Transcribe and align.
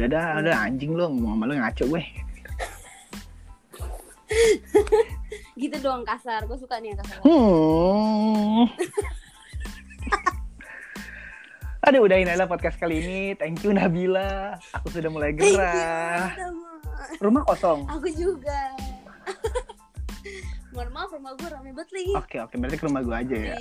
udah 0.00 0.08
dah 0.08 0.40
udah 0.40 0.64
anjing 0.64 0.96
lu 0.96 1.12
mau 1.12 1.36
sama 1.36 1.44
lu 1.44 1.60
ngaco 1.60 1.84
gue. 1.92 2.00
Gitu 5.60 5.76
dong 5.84 6.08
kasar. 6.08 6.48
Gue 6.48 6.56
suka 6.56 6.80
nih 6.80 6.96
yang 6.96 7.04
kasar. 7.04 7.20
Hmm. 7.20 8.64
Aduh 11.84 12.08
udahin 12.08 12.32
aja 12.32 12.48
podcast 12.48 12.80
kali 12.80 13.04
ini. 13.04 13.36
Thank 13.36 13.60
you 13.60 13.76
Nabila. 13.76 14.56
Aku 14.80 14.88
sudah 14.88 15.12
mulai 15.12 15.36
gerah. 15.36 16.32
Rumah 17.20 17.44
kosong? 17.44 17.84
Aku 17.92 18.08
juga. 18.16 18.72
Mohon 20.72 20.88
maaf 20.96 21.12
rumah 21.12 21.36
gue 21.36 21.48
rame 21.52 21.76
banget 21.76 21.92
lagi. 21.92 22.16
Oke 22.16 22.40
oke. 22.40 22.56
Berarti 22.56 22.80
ke 22.80 22.88
rumah 22.88 23.04
gue 23.04 23.16
aja 23.20 23.36
ya 23.36 23.60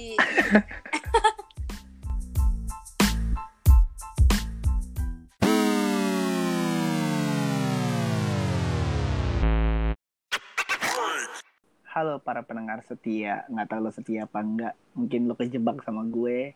Halo 12.00 12.24
para 12.24 12.48
pendengar 12.48 12.80
setia, 12.88 13.44
nggak 13.52 13.76
tahu 13.76 13.84
lo 13.84 13.92
setia 13.92 14.24
apa 14.24 14.40
enggak. 14.40 14.72
Mungkin 14.96 15.28
lo 15.28 15.36
kejebak 15.36 15.84
sama 15.84 16.08
gue. 16.08 16.56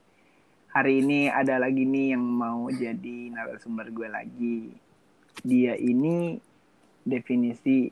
Hari 0.71 1.03
ini 1.03 1.27
ada 1.27 1.59
lagi 1.59 1.83
nih 1.83 2.15
yang 2.15 2.23
mau 2.23 2.71
jadi 2.71 3.27
narasumber 3.27 3.91
gue 3.91 4.07
lagi. 4.07 4.71
Dia 5.43 5.75
ini 5.75 6.39
definisi 7.03 7.91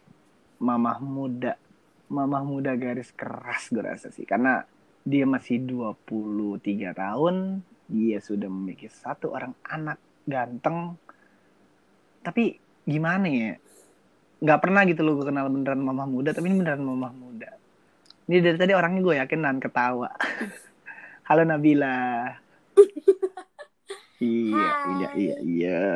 mamah 0.63 1.03
muda. 1.03 1.59
Mamah 2.07 2.39
muda 2.47 2.71
garis 2.79 3.11
keras 3.11 3.67
gue 3.67 3.83
rasa 3.83 4.15
sih. 4.15 4.23
Karena 4.23 4.63
dia 5.03 5.27
masih 5.27 5.59
23 5.59 6.55
tahun. 6.95 7.59
Dia 7.91 8.23
sudah 8.23 8.47
memiliki 8.47 8.87
satu 8.87 9.35
orang 9.35 9.51
anak 9.67 9.99
ganteng. 10.23 10.95
Tapi 12.23 12.55
gimana 12.87 13.27
ya? 13.27 13.59
Nggak 14.41 14.59
pernah 14.59 14.81
gitu 14.89 15.05
loh 15.05 15.21
gue 15.21 15.29
kenal 15.29 15.47
beneran 15.53 15.85
mamah 15.85 16.09
muda 16.09 16.33
tapi 16.33 16.49
ini 16.49 16.65
beneran 16.65 16.81
mamah 16.81 17.13
muda. 17.13 17.49
Ini 18.25 18.37
dari 18.41 18.57
tadi 18.57 18.73
orangnya 18.73 19.01
gue 19.05 19.15
yakin 19.21 19.39
nan 19.41 19.57
ketawa. 19.61 20.09
Halo 21.29 21.43
Nabila. 21.45 22.29
Iya 24.21 24.53
Hai. 24.53 24.93
iya 24.93 25.09
iya. 25.17 25.35
Iya 25.41 25.89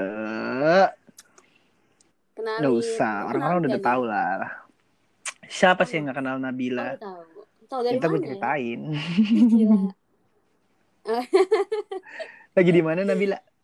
kenalin 2.36 2.60
nggak 2.62 2.76
usah 2.78 3.14
orang-orang 3.32 3.58
udah 3.66 3.82
tahu 3.82 4.04
lah. 4.06 4.38
Siapa 5.46 5.86
sih 5.88 5.98
yang 5.98 6.10
nggak 6.10 6.18
kenal? 6.22 6.36
Nabila? 6.38 6.98
Tahu. 7.00 7.46
Tahu 7.66 7.82
dari 7.82 7.98
kita 7.98 8.06
gue 8.06 8.20
mana? 8.20 8.28
ceritain. 8.30 8.82
Lagi 12.56 12.72
di 12.72 12.82
mana 12.82 13.02
Nabila? 13.06 13.38
Iya. 13.38 13.55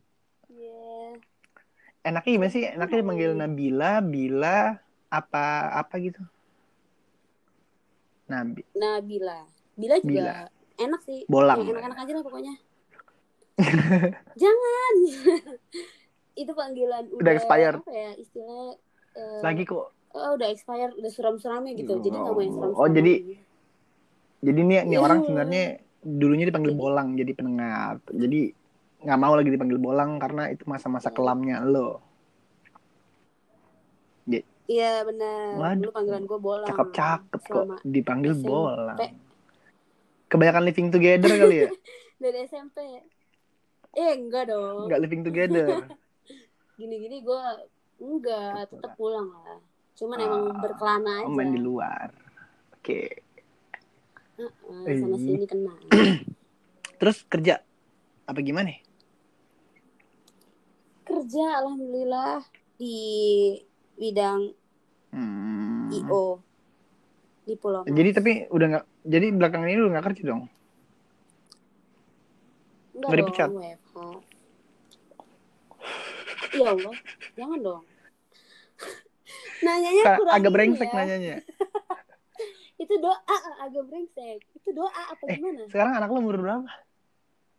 Enaknya 2.01 2.31
gimana 2.31 2.51
sih? 2.51 2.63
Enaknya 2.65 2.97
dipanggil 2.99 3.31
Nabila 3.33 3.91
Bila 3.99 4.57
apa 5.07 5.43
apa 5.75 5.93
gitu? 5.97 6.21
Nabi 8.25 8.63
Nabila. 8.73 9.43
Bila 9.75 9.95
juga 9.99 10.07
Bila. 10.07 10.33
enak 10.77 11.01
sih. 11.03 11.19
Bolang. 11.27 11.59
Enak-enak 11.61 11.99
aja 11.99 12.11
lah 12.13 12.23
pokoknya. 12.23 12.53
Jangan. 14.41 14.93
Itu 16.41 16.51
panggilan 16.55 17.11
udah, 17.11 17.33
expired. 17.35 17.77
apa 17.77 17.91
ya 17.91 18.11
istilahnya 18.15 18.79
eh, 19.13 19.39
lagi 19.43 19.63
kok. 19.67 19.91
oh, 20.11 20.31
udah 20.35 20.47
expired 20.47 20.95
udah 20.95 21.11
suram-suramnya 21.11 21.75
gitu. 21.75 21.99
Jadi 21.99 22.15
nggak 22.15 22.31
mau 22.31 22.41
yang 22.41 22.53
suram 22.53 22.71
Oh, 22.73 22.87
jadi- 22.87 23.39
Jadi 24.41 24.59
nih 24.59 24.79
nih 24.81 24.97
Iya. 24.97 24.99
orang 24.99 25.19
sebenarnya 25.21 25.63
dulunya 26.01 26.49
dipanggil 26.49 26.73
Jadi- 26.73 26.81
bolang 26.81 27.07
jadi 27.13 27.31
pendengar. 27.31 28.01
Jadi 28.09 28.41
nggak 29.01 29.19
mau 29.19 29.33
lagi 29.33 29.49
dipanggil 29.49 29.77
bolang 29.77 30.17
karena 30.17 30.47
itu 30.47 30.63
masa-masa 30.63 31.09
Iya. 31.09 31.15
kelamnya 31.15 31.57
lo. 31.63 32.01
iya 34.69 35.03
benar 35.03 35.59
Waduh. 35.59 35.79
dulu 35.81 35.91
panggilan 35.91 36.23
gue 36.23 36.39
bolang 36.39 36.69
Cakep-cakep 36.69 37.41
kok 37.43 37.65
dipanggil 37.83 38.33
SMP. 38.33 38.45
bolang. 38.45 38.97
Kebanyakan 40.25 40.63
living 40.63 40.87
together 40.89 41.27
kali 41.29 41.57
ya? 41.57 41.69
dari 42.23 42.37
SMP 42.45 42.77
eh 43.91 44.11
enggak 44.15 44.47
dong 44.47 44.87
Nggak 44.87 45.01
living 45.01 45.21
together. 45.21 45.67
gini-gini 46.79 47.19
gue 47.19 47.41
enggak 47.99 48.71
tetap 48.71 48.95
pulang 48.95 49.27
lah 49.27 49.59
cuman 49.91 50.17
Ah, 50.17 50.23
emang 50.23 50.43
berkelana 50.57 51.11
aja 51.19 51.27
Oh, 51.27 51.35
main 51.35 51.51
di 51.51 51.59
luar. 51.59 52.07
Oke. 52.73 53.01
Heeh, 54.33 54.95
sana 54.95 55.13
Eh. 55.13 55.19
sini 55.19 55.45
kena 55.45 55.73
Terus 57.01 57.27
kerja 57.27 57.59
apa 58.23 58.39
gimana? 58.39 58.71
Kerja 61.21 61.61
alhamdulillah 61.61 62.41
di 62.75 62.97
bidang 63.93 64.57
Hmm. 65.11 65.91
IO 65.91 66.39
di 67.43 67.53
Pulau 67.53 67.83
Mas. 67.83 67.91
Jadi 67.91 68.09
tapi 68.11 68.31
udah 68.47 68.67
nggak. 68.71 68.85
Jadi 69.03 69.27
belakangan 69.29 69.67
ini 69.67 69.77
lu 69.77 69.91
nggak 69.91 70.05
kerja 70.07 70.21
dong? 70.25 70.41
Enggak 72.91 73.05
nggak 73.05 73.11
dong, 73.11 73.19
dipecat? 73.19 73.49
Ya 76.51 76.67
Allah, 76.67 76.95
jangan 77.35 77.59
dong. 77.61 77.83
Nanyanya 79.67 80.03
Ka- 80.03 80.17
kurang 80.17 80.33
agak 80.33 80.51
brengsek 80.51 80.89
ya. 80.89 80.95
nanyanya. 80.95 81.35
Itu 82.81 82.93
doa 82.97 83.17
ah, 83.21 83.41
agak 83.61 83.83
brengsek. 83.85 84.39
Itu 84.55 84.69
doa 84.71 84.89
apa 84.89 85.23
Eh. 85.27 85.37
gimana? 85.37 85.67
Sekarang 85.67 85.93
anak 85.93 86.09
lu 86.09 86.17
umur 86.17 86.39
berapa? 86.39 86.71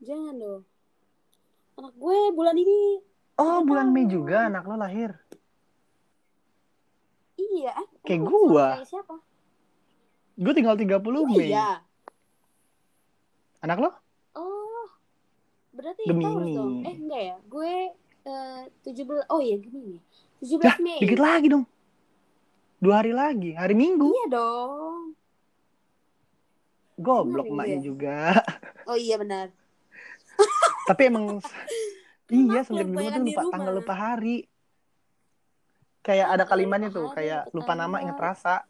Jangan 0.01 0.35
dong. 0.35 0.63
Anak 1.77 1.95
gue 1.95 2.19
bulan 2.33 2.57
ini 2.57 3.12
Oh, 3.41 3.61
Tiga 3.61 3.69
bulan 3.69 3.89
Mei 3.91 4.05
juga 4.07 4.47
anak 4.47 4.65
lo 4.69 4.77
lahir. 4.77 5.11
iya. 7.39 7.75
Kayak 8.05 8.23
gua. 8.29 8.67
Kayak 8.81 8.89
siapa? 8.89 9.17
Gue 10.37 10.53
tinggal 10.57 10.77
30 10.77 10.99
Oh, 11.13 11.27
Mei. 11.29 11.53
iya. 11.53 11.85
Anak 13.63 13.79
lo? 13.79 13.91
Oh. 14.35 14.87
Berarti 15.73 16.03
Gemini. 16.09 16.25
Taurus 16.27 16.51
dong. 16.57 16.73
Eh 16.85 16.95
enggak 16.99 17.23
ya? 17.23 17.37
Gue 17.47 17.73
eh, 18.27 18.61
17 18.85 19.31
Oh 19.31 19.41
iya 19.41 19.57
Gemini. 19.61 19.99
17 20.43 20.59
Dah, 20.61 20.77
Mei. 20.83 20.99
dikit 20.99 21.21
lagi 21.23 21.47
dong. 21.49 21.65
Dua 22.83 22.99
hari 22.99 23.15
lagi, 23.15 23.55
hari 23.55 23.79
Minggu. 23.79 24.11
Iya 24.11 24.27
dong. 24.35 25.15
Goblok 26.99 27.47
iya. 27.63 27.79
juga. 27.79 28.19
Oh 28.91 28.99
iya 28.99 29.15
benar. 29.17 29.55
Tapi 30.91 31.03
emang 31.07 31.39
iya 32.33 32.61
dulu 32.65 32.81
kebanyakan 32.89 33.21
tuh 33.21 33.27
lupa 33.29 33.41
rumah. 33.41 33.53
tanggal 33.53 33.73
lupa 33.75 33.95
hari. 33.95 34.37
Kayak 36.03 36.29
ada 36.31 36.43
Iya, 36.43 36.51
kalimatnya 36.51 36.89
tuh, 36.91 37.07
kayak 37.09 37.43
lupa 37.53 37.73
nama 37.73 38.03
inget 38.03 38.19
rasa. 38.19 38.67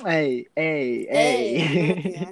Eh, 0.00 0.48
eh, 0.54 1.04
Eh, 1.04 1.38
ya. 2.08 2.30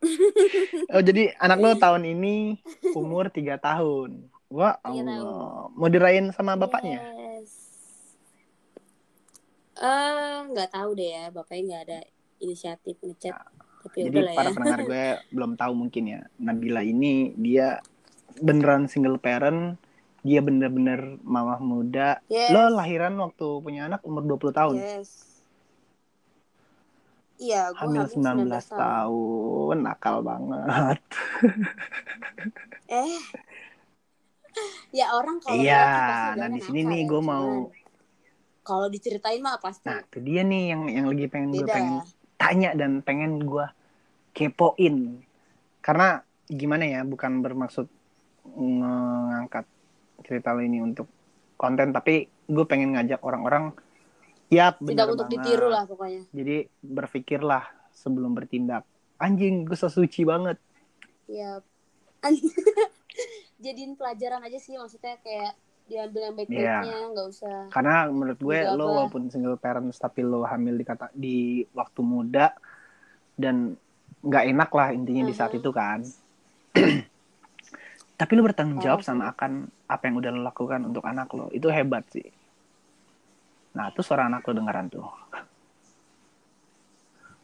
oh 0.94 1.02
jadi 1.02 1.34
anak 1.36 1.58
lo 1.58 1.70
tahun 1.74 2.06
ini 2.06 2.56
umur 2.94 3.26
3 3.34 3.58
tahun. 3.58 4.30
Wah 4.46 4.78
Tiga 4.78 5.02
Allah. 5.10 5.70
Mau 5.70 5.88
dirayain 5.88 6.30
sama 6.30 6.54
bapaknya? 6.54 7.02
Yes. 7.02 7.50
Eh, 9.74 10.38
nggak 10.46 10.70
tahu 10.70 10.90
deh 10.92 11.10
ya, 11.10 11.24
bapaknya 11.30 11.62
nggak 11.66 11.82
ada 11.88 11.98
inisiatif 12.38 12.96
ngechat. 13.00 13.34
Tapi 13.80 13.96
Jadi 14.04 14.12
udah 14.12 14.22
lah 14.22 14.32
ya. 14.32 14.38
para 14.38 14.50
pendengar 14.52 14.80
gue 14.84 15.04
belum 15.34 15.52
tahu 15.56 15.72
mungkin 15.74 16.04
ya. 16.06 16.20
Nabila 16.36 16.82
ini 16.82 17.32
dia 17.34 17.80
beneran 18.40 18.88
single 18.88 19.20
parent. 19.20 19.76
Dia 20.20 20.44
bener-bener 20.44 21.16
mamah 21.24 21.60
muda. 21.64 22.20
Yes. 22.28 22.52
Lo 22.52 22.68
lahiran 22.68 23.16
waktu 23.16 23.46
punya 23.64 23.88
anak 23.88 24.04
umur 24.04 24.24
20 24.24 24.52
tahun. 24.52 24.76
Yes. 24.76 25.30
Iya, 27.40 27.72
gue 27.72 28.04
Hamil 28.04 28.04
19 28.04 28.52
tahun. 28.68 29.76
Nakal 29.80 30.20
banget. 30.20 31.00
Eh. 32.90 33.22
Ya 34.90 35.14
orang 35.14 35.38
kalau 35.38 35.62
Iya, 35.62 36.34
nah 36.34 36.50
di 36.50 36.58
sini 36.58 36.82
nih 36.82 37.06
ya, 37.06 37.08
gue 37.08 37.22
mau 37.22 37.70
kalau 38.66 38.90
diceritain 38.90 39.38
mah 39.38 39.62
pasti 39.62 39.86
Nah, 39.88 40.02
itu 40.02 40.18
dia 40.20 40.42
nih 40.42 40.74
yang 40.74 40.82
yang 40.90 41.06
lagi 41.06 41.26
pengen 41.30 41.50
gue 41.54 41.66
pengen 41.70 42.02
tanya 42.34 42.70
dan 42.74 42.98
pengen 43.00 43.46
gue 43.46 43.66
kepoin. 44.34 45.22
Karena 45.80 46.26
gimana 46.50 46.84
ya, 46.84 47.00
bukan 47.06 47.40
bermaksud 47.40 47.86
ngangkat 48.44 49.64
cerita 50.22 50.52
lo 50.52 50.60
ini 50.60 50.78
untuk 50.78 51.06
konten, 51.54 51.90
tapi 51.90 52.24
gue 52.26 52.64
pengen 52.64 52.94
ngajak 52.94 53.20
orang-orang, 53.20 53.72
ya 54.48 54.72
Tidak 54.72 55.06
untuk 55.06 55.28
banget. 55.28 55.44
ditiru 55.44 55.68
lah 55.68 55.84
pokoknya. 55.84 56.22
Jadi 56.30 56.56
berpikirlah 56.80 57.64
sebelum 57.90 58.32
bertindak. 58.32 58.84
Anjing, 59.16 59.64
gue 59.64 59.76
so 59.76 59.86
suci 59.86 60.24
banget. 60.24 60.56
Ya. 61.26 61.60
Jadiin 63.60 63.92
pelajaran 63.94 64.40
aja 64.40 64.56
sih 64.56 64.76
maksudnya 64.76 65.20
kayak 65.20 65.52
diambil 65.84 66.20
yang 66.22 66.34
Iya. 66.34 66.40
baik-baiknya, 66.40 66.98
nggak 67.12 67.26
usah. 67.28 67.58
Karena 67.68 68.08
menurut 68.08 68.38
gue 68.38 68.58
Juga 68.58 68.72
lo 68.72 68.84
apa? 68.84 68.92
walaupun 68.94 69.22
single 69.28 69.58
parents 69.58 69.98
tapi 69.98 70.20
lo 70.22 70.44
hamil 70.44 70.74
di 70.74 70.84
kata 70.86 71.06
di 71.12 71.36
waktu 71.70 72.00
muda 72.00 72.54
dan 73.34 73.74
nggak 74.20 74.44
enak 74.46 74.70
lah 74.70 74.88
intinya 74.92 75.22
di 75.22 75.34
saat 75.34 75.52
Mhm. 75.52 75.58
itu 75.58 75.70
kan. 75.70 75.98
Tapi 78.20 78.36
lu 78.36 78.44
bertanggung 78.44 78.76
Oh, 78.76 78.84
jawab 78.84 79.00
sama 79.00 79.32
akan 79.32 79.64
apa 79.88 80.02
yang 80.04 80.20
udah 80.20 80.30
lo 80.30 80.40
lakukan 80.44 80.84
untuk 80.84 81.00
anak 81.02 81.32
lo. 81.32 81.48
Itu 81.48 81.72
hebat 81.72 82.04
sih. 82.12 82.28
Nah, 83.72 83.88
terus 83.90 84.04
suara 84.04 84.28
anak 84.28 84.44
lo 84.44 84.52
dengeran 84.52 84.92
tuh. 84.92 85.08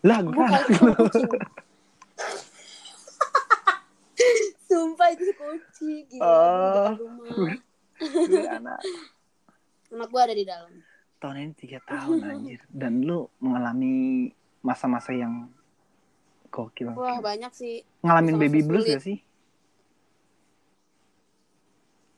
Lah, 0.05 0.20
gue 0.20 0.37
kan 0.37 0.52
itu. 0.69 0.84
Sumpah 4.67 5.08
itu 5.12 5.25
kucing. 5.32 6.05
Gila, 6.11 6.26
Oh. 6.26 6.93
gue 7.96 8.44
anak. 8.61 8.81
Anak 9.88 10.08
gue 10.11 10.20
ada 10.20 10.34
di 10.34 10.44
dalam. 10.44 10.70
Tahun 11.17 11.37
ini 11.38 11.52
tiga 11.56 11.78
tahun 11.82 12.20
anjir. 12.20 12.61
Dan 12.69 13.00
lu 13.00 13.32
mengalami 13.40 14.28
masa-masa 14.61 15.17
yang 15.17 15.49
gokil. 16.50 16.93
Wah 16.93 17.17
banyak 17.19 17.52
sih. 17.55 17.81
Ngalamin 18.02 18.34
masa-masa 18.34 18.43
baby 18.43 18.61
blues 18.61 18.84
sulit. 18.84 18.93
gak 18.93 19.05
sih? 19.05 19.19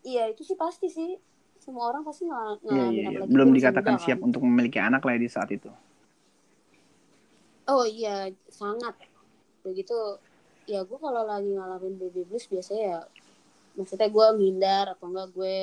Iya 0.09 0.33
itu 0.33 0.43
sih 0.43 0.57
pasti 0.57 0.89
sih. 0.89 1.11
Semua 1.59 1.85
orang 1.87 2.01
pasti 2.01 2.25
ngal 2.25 2.57
Iya, 2.57 2.65
ngalamin 2.65 2.89
iya, 2.89 3.03
iya. 3.03 3.09
apalagi 3.13 3.29
Belum 3.29 3.49
dikatakan 3.53 3.95
muda, 3.95 4.03
siap 4.03 4.19
kan. 4.19 4.27
untuk 4.27 4.41
memiliki 4.43 4.79
anak 4.81 5.03
lah 5.03 5.13
ya 5.13 5.21
di 5.21 5.29
saat 5.29 5.51
itu. 5.51 5.69
Oh 7.67 7.85
iya 7.85 8.17
sangat. 8.49 8.97
Begitu 9.61 9.93
ya 10.65 10.81
gue 10.83 10.99
kalau 10.99 11.25
lagi 11.25 11.49
ngalamin 11.51 11.97
baby 11.97 12.25
blues 12.25 12.45
biasanya 12.45 12.85
ya 12.87 13.01
maksudnya 13.73 14.05
gue 14.07 14.27
ngindar 14.35 14.93
atau 14.93 15.09
enggak 15.09 15.29
gue 15.31 15.57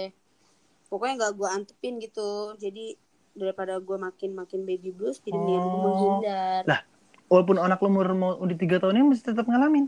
pokoknya 0.88 1.14
nggak 1.16 1.34
gue 1.36 1.46
antepin 1.48 1.94
gitu 2.00 2.30
jadi 2.56 2.98
daripada 3.34 3.78
gue 3.78 3.98
makin 4.00 4.34
makin 4.34 4.66
baby 4.66 4.90
blues 4.90 5.22
jadi 5.22 5.34
mendingan 5.34 5.62
gue 5.62 5.74
Oh. 5.76 5.86
menghindar 5.86 6.62
Lah, 6.66 6.82
Walaupun 7.26 7.58
anak 7.58 7.82
lu 7.82 7.88
umur 7.88 8.08
mau 8.14 8.34
udah 8.36 8.56
tiga 8.56 8.78
tahun 8.78 8.98
ini 8.98 9.06
masih 9.10 9.26
tetap 9.28 9.46
ngalamin. 9.46 9.86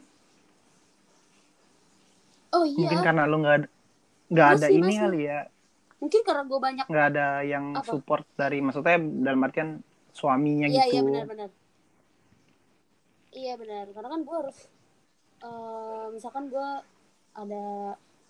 oh 2.51 2.61
iya 2.63 2.77
Mungkin 2.79 2.99
karena 3.01 3.23
lu 3.25 3.37
nggak 3.39 3.55
nggak 4.27 4.47
ada 4.49 4.67
Masih, 4.67 4.75
ini 4.75 4.83
masih. 4.85 4.99
kali 4.99 5.19
ya, 5.23 5.39
mungkin 5.97 6.21
karena 6.21 6.43
gue 6.43 6.59
banyak 6.59 6.85
nggak 6.85 7.05
ada 7.09 7.27
yang 7.41 7.65
Apa? 7.73 7.87
support 7.87 8.25
dari 8.35 8.59
maksudnya 8.59 8.97
dalam 8.99 9.41
artian 9.41 9.69
suaminya 10.11 10.67
iya 10.67 10.83
gitu. 10.83 10.93
iya 10.93 11.01
benar-benar 11.01 11.49
iya 13.31 13.53
benar 13.55 13.85
karena 13.89 14.09
kan 14.09 14.21
gue 14.21 14.35
harus 14.35 14.57
eh, 15.39 16.05
misalkan 16.11 16.49
gue 16.49 16.67
ada 17.33 17.65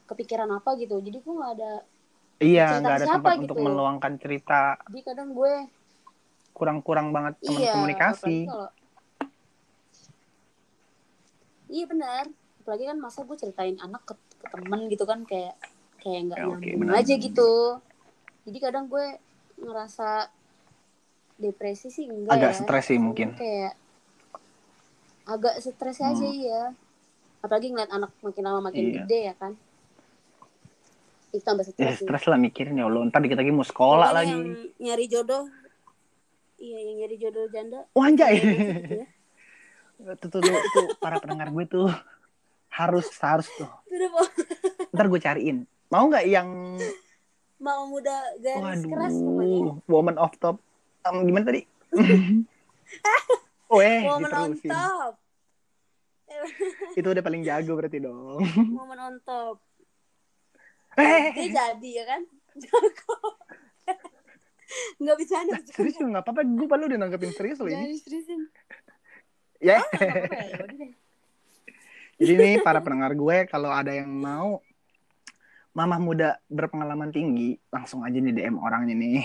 kepikiran 0.06 0.52
apa 0.54 0.76
gitu 0.76 1.00
jadi 1.00 1.18
gue 1.18 1.34
nggak 1.34 1.54
ada 1.58 1.74
Iya, 2.38 2.78
nggak 2.78 2.98
ada 3.02 3.08
tempat 3.18 3.34
gitu. 3.34 3.42
untuk 3.50 3.58
meluangkan 3.58 4.14
cerita. 4.22 4.78
jadi 4.86 5.02
kadang 5.04 5.34
gue 5.34 5.54
Kurang-kurang 6.54 7.10
banget 7.10 7.34
teman 7.42 7.58
iya 7.58 7.74
komunikasi. 7.74 8.46
kalau 8.46 8.70
iya 11.68 11.86
benar 11.86 12.26
apalagi 12.62 12.84
kan 12.86 12.98
masa 13.00 13.24
gue 13.24 13.34
ceritain 13.36 13.78
anak 13.80 14.04
ke, 14.06 14.14
ke 14.14 14.46
temen 14.54 14.86
gitu 14.86 15.04
kan 15.04 15.24
kayak 15.24 15.56
kayak 15.98 16.22
nggak 16.26 16.38
Ya, 16.38 16.76
benar. 16.76 16.94
aja 16.96 17.14
gitu 17.14 17.52
jadi 18.44 18.58
kadang 18.62 18.86
gue 18.86 19.06
ngerasa 19.58 20.30
depresi 21.36 21.88
sih 21.88 22.06
enggak 22.06 22.34
Agak 22.34 22.52
ya 22.52 22.58
stres 22.58 22.86
sih 22.86 22.98
mungkin. 22.98 23.34
kayak 23.34 23.74
agak 25.26 25.60
stres 25.60 26.00
aja 26.00 26.18
Hmm. 26.18 26.34
iya 26.34 26.62
apalagi 27.38 27.70
ngeliat 27.70 27.90
anak 27.90 28.12
makin 28.20 28.44
lama 28.44 28.60
makin 28.64 28.84
Iya. 28.84 28.94
gede 29.04 29.20
ya 29.24 29.36
kan 29.36 29.54
itu 31.30 31.44
tambah 31.44 31.62
Ya 31.62 31.70
stres 31.70 31.94
sih. 31.98 32.06
stres 32.06 32.24
lah 32.24 32.38
mikirin 32.38 32.74
ya 32.74 32.86
Allah. 32.86 33.04
Ntar 33.04 33.20
dikit 33.20 33.36
lagi 33.36 33.52
mau 33.52 33.62
sekolah 33.62 34.10
lagi. 34.12 34.32
yang 34.32 34.44
nyari 34.80 35.06
jodoh 35.06 35.46
iya 36.58 36.78
yang 36.82 36.98
nyari 36.98 37.16
jodoh 37.16 37.46
janda 37.48 37.84
Wah 37.92 38.08
anjay. 38.08 38.34
gitu 38.40 38.96
ya. 38.96 39.08
tuh, 40.16 40.30
tuh, 40.30 40.40
tuh, 40.40 40.54
tuh, 40.72 40.86
para 40.98 41.18
pendengar 41.18 41.50
gue 41.50 41.66
tuh 41.68 41.90
harus 42.70 43.06
harus 43.20 43.46
tuh. 43.52 43.70
Ntar 44.90 45.06
gue 45.06 45.20
cariin. 45.20 45.58
Mau 45.88 46.04
nggak 46.12 46.26
yang 46.28 46.50
mau 47.66 47.90
muda 47.90 48.14
garis 48.38 48.86
keras 48.86 49.18
pokoknya 49.18 49.58
waduh 49.66 49.78
woman 49.90 50.18
of 50.22 50.30
top 50.38 50.62
Em, 51.08 51.24
gimana 51.24 51.46
tadi? 51.48 51.62
Weh, 53.72 54.00
Woman 54.12 54.32
on 54.36 54.52
top. 54.60 55.14
Itu 57.00 57.08
udah 57.16 57.24
paling 57.24 57.48
jago 57.48 57.80
berarti 57.80 58.04
dong. 58.04 58.44
Woman 58.78 59.00
on 59.00 59.16
top. 59.24 59.64
Eh, 61.00 61.32
Dia 61.32 61.72
jadi 61.78 61.90
ya 62.02 62.04
kan? 62.10 62.22
Jago. 62.60 63.16
Nggak 65.00 65.18
bisa 65.24 65.36
nih. 65.48 65.64
serius 65.72 65.96
nggak 65.96 66.26
apa-apa. 66.28 66.44
Gue 66.44 66.68
paling 66.68 66.86
udah 66.92 67.00
nanggepin 67.00 67.32
serius 67.32 67.64
loh 67.64 67.72
ini. 67.72 67.96
diseriusin. 67.96 68.52
Ya. 69.64 69.80
Apa-apa 69.80 70.44
ya. 70.44 70.58
Jadi 72.18 72.34
nih 72.36 72.54
para 72.66 72.84
pendengar 72.84 73.14
gue 73.16 73.38
kalau 73.48 73.72
ada 73.72 73.94
yang 73.96 74.10
mau 74.10 74.60
mamah 75.78 76.02
muda 76.02 76.30
berpengalaman 76.50 77.14
tinggi, 77.14 77.54
langsung 77.70 78.02
aja 78.02 78.18
nih 78.18 78.34
DM 78.34 78.58
orangnya 78.58 78.98
nih. 78.98 79.22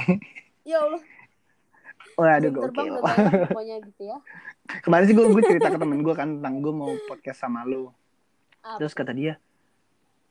Ya 0.63 0.79
Allah. 0.79 1.03
Waduh 2.15 2.51
gokil. 2.55 2.71
udah 2.71 3.03
bayar 3.03 3.43
pokoknya 3.51 3.77
gitu 3.83 4.15
ya. 4.15 4.19
Kemarin 4.79 5.05
sih 5.11 5.15
gue, 5.19 5.27
gue 5.27 5.43
cerita 5.43 5.75
ke 5.75 5.79
temen 5.83 6.07
gue 6.07 6.15
kan 6.15 6.39
tentang 6.39 6.63
gue 6.63 6.71
mau 6.71 6.95
podcast 7.11 7.43
sama 7.43 7.67
lu. 7.67 7.91
Apa? 8.63 8.79
Terus 8.79 8.95
kata 8.95 9.11
dia, 9.11 9.43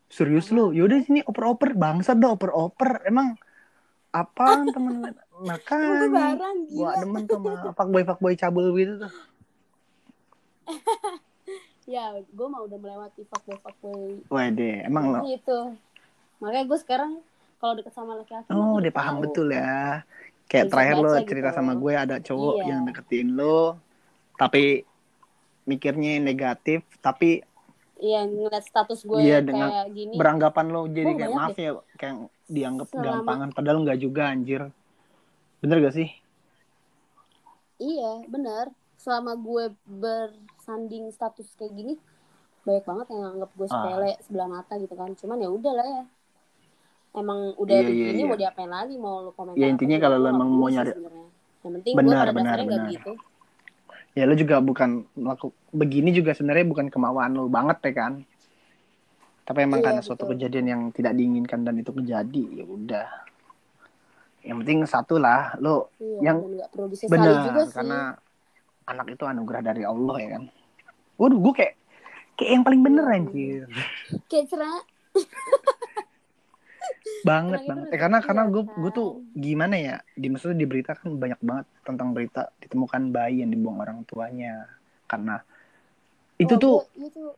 serius 0.08 0.48
lu? 0.56 0.72
Yaudah 0.72 1.04
sini 1.04 1.20
oper-oper, 1.28 1.76
bangsat 1.76 2.16
dah 2.16 2.32
oper-oper. 2.32 3.04
Emang 3.04 3.36
apaan 4.16 4.72
temen 4.72 5.04
gue 5.12 5.44
makan? 5.44 6.56
Gue 6.72 6.92
demen 7.04 7.28
tuh 7.28 7.44
sama 7.44 7.76
fuckboy 7.76 8.04
fuckboy 8.08 8.34
cabul 8.40 8.72
gitu 8.80 9.04
tuh. 9.04 9.12
Ya, 11.92 12.08
gue 12.24 12.48
mah 12.48 12.64
udah 12.64 12.78
melewati 12.80 13.28
fuckboy 13.28 13.60
fuckboy 13.60 14.24
Wede, 14.32 14.88
emang 14.88 15.12
lo. 15.12 15.28
gitu. 15.28 15.76
Makanya 16.42 16.66
gue 16.66 16.80
sekarang 16.80 17.12
kalau 17.58 17.74
deket 17.78 17.94
sama 17.94 18.18
laki-laki 18.18 18.50
Oh, 18.50 18.78
dia 18.78 18.90
paham 18.90 19.16
tahu. 19.16 19.24
betul 19.24 19.48
ya. 19.50 20.02
Kayak 20.46 20.66
Bisa 20.66 20.74
terakhir 20.74 20.96
lo 20.98 21.12
cerita 21.24 21.50
gitu. 21.50 21.56
sama 21.56 21.74
gue 21.74 21.94
ada 21.96 22.16
cowok 22.20 22.56
Iya. 22.58 22.66
yang 22.68 22.82
deketin 22.84 23.28
lo, 23.32 23.80
tapi 24.36 24.84
mikirnya 25.64 26.20
negatif, 26.20 26.82
tapi 27.00 27.46
Iya, 27.96 28.26
ngeliat 28.26 28.66
status 28.66 29.06
gue 29.06 29.22
Iya, 29.22 29.38
kayak 29.38 29.46
dengan 29.46 29.70
gini. 29.94 30.16
beranggapan 30.18 30.66
lo 30.68 30.90
jadi 30.90 31.06
Gua 31.08 31.20
kayak 31.22 31.32
maaf 31.32 31.56
ya, 31.56 31.72
kayak 31.96 32.16
dianggap 32.48 32.88
Selama- 32.90 33.06
gampangan, 33.06 33.50
padahal 33.54 33.78
nggak 33.80 34.00
juga 34.02 34.24
anjir. 34.28 34.62
Bener 35.62 35.78
gak 35.80 35.94
sih? 35.94 36.10
Iya, 37.78 38.26
benar. 38.26 38.74
Selama 38.98 39.34
gue 39.36 39.70
bersanding 39.84 41.10
status 41.10 41.54
kayak 41.56 41.74
gini, 41.74 41.94
banyak 42.62 42.82
banget 42.84 43.06
yang 43.10 43.24
anggap 43.32 43.50
gue 43.52 43.66
Ah. 43.66 43.72
sepele 43.72 44.12
sebelah 44.20 44.50
mata 44.50 44.74
gitu 44.76 44.94
kan. 44.94 45.14
Cuman 45.16 45.38
ya 45.38 45.50
udah 45.50 45.74
lah 45.74 45.88
ya. 45.88 46.04
Emang 47.12 47.40
udah 47.60 47.76
Iya, 47.76 47.84
iya, 47.84 47.90
begini 48.08 48.16
iya. 48.18 48.30
mau 48.30 48.38
diapain 48.40 48.72
lagi 48.72 48.96
mau 48.96 49.16
lu 49.20 49.32
komentar. 49.36 49.60
Ya, 49.60 49.68
apa 49.68 49.74
intinya 49.76 49.98
kalau 50.00 50.16
lu 50.16 50.24
nggak 50.24 50.32
emang 50.32 50.50
mau 50.50 50.70
nyari- 50.70 50.96
sebenarnya. 50.96 51.26
Yang 51.62 51.72
penting 51.76 51.92
gue 51.92 52.00
Benar, 52.00 52.16
pada 52.18 52.32
benar, 52.32 52.46
dasarnya 52.48 52.64
nggak 52.64 52.80
benar. 52.80 52.94
gitu. 52.96 53.12
Ya 54.12 54.24
lo 54.24 54.34
juga 54.34 54.56
bukan 54.60 54.90
melaku 55.14 55.48
begini 55.72 56.10
juga 56.12 56.32
sebenarnya 56.32 56.66
bukan 56.66 56.88
kemauan 56.88 57.32
lo 57.32 57.48
banget 57.48 57.78
ya 57.82 57.94
kan. 57.98 58.14
Tapi 59.42 59.60
emang 59.62 59.80
Iya, 59.80 59.86
karena 59.90 60.02
suatu 60.02 60.24
betul. 60.24 60.32
kejadian 60.38 60.66
yang 60.66 60.82
tidak 60.90 61.14
diinginkan 61.14 61.60
dan 61.62 61.76
itu 61.76 61.92
kejadi, 61.92 62.44
ya 62.54 62.66
udah. 62.66 63.08
Yang 64.42 64.58
penting 64.58 64.80
satu 64.86 65.16
lah, 65.16 65.56
lo 65.58 65.92
Iya, 65.98 66.32
Yang- 66.32 66.40
benar 67.06 67.68
karena 67.68 68.00
anak 68.84 69.08
itu 69.10 69.24
anugerah 69.24 69.62
dari 69.62 69.84
Allah 69.84 70.16
ya 70.18 70.30
kan. 70.32 70.44
Waduh, 71.16 71.40
gue 71.40 71.54
kayak 71.54 71.74
kayak 72.34 72.52
yang 72.52 72.64
paling 72.64 72.82
bener 72.82 73.06
Iya, 73.06 73.16
anjir. 73.18 73.64
Kayak 74.26 74.46
cerah. 74.48 74.80
banget 77.22 77.60
itu 77.62 77.70
banget. 77.70 77.88
Eh, 77.88 78.00
karena 78.00 78.18
karena 78.20 78.44
ya 78.44 78.50
gue 78.50 78.64
gue 78.66 78.92
tuh 78.92 79.10
gimana 79.32 79.76
ya? 79.76 79.96
Di 80.14 80.28
maksudnya 80.28 80.58
di 80.58 80.66
berita 80.66 80.92
kan 80.94 81.14
banyak 81.14 81.40
banget 81.40 81.66
tentang 81.82 82.08
berita 82.12 82.42
ditemukan 82.58 83.02
bayi 83.10 83.42
yang 83.42 83.50
dibuang 83.50 83.78
orang 83.78 84.02
tuanya 84.04 84.66
karena 85.06 85.42
itu 86.36 86.54
Oh, 86.56 86.60
tuh 86.60 86.76
gue- 86.82 86.90
iya 86.98 87.10
tuh. 87.10 87.32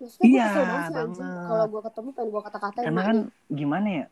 Maksudnya 0.00 0.24
Iya, 0.26 0.48
banget. 0.90 1.04
Kalau 1.44 1.64
gue 1.68 1.80
ketemu 1.84 2.08
pengen 2.10 2.28
gue 2.30 2.42
kata-katain 2.42 2.84
karena 2.88 3.02
kan 3.04 3.16
gimana 3.48 3.88
ya? 3.90 4.06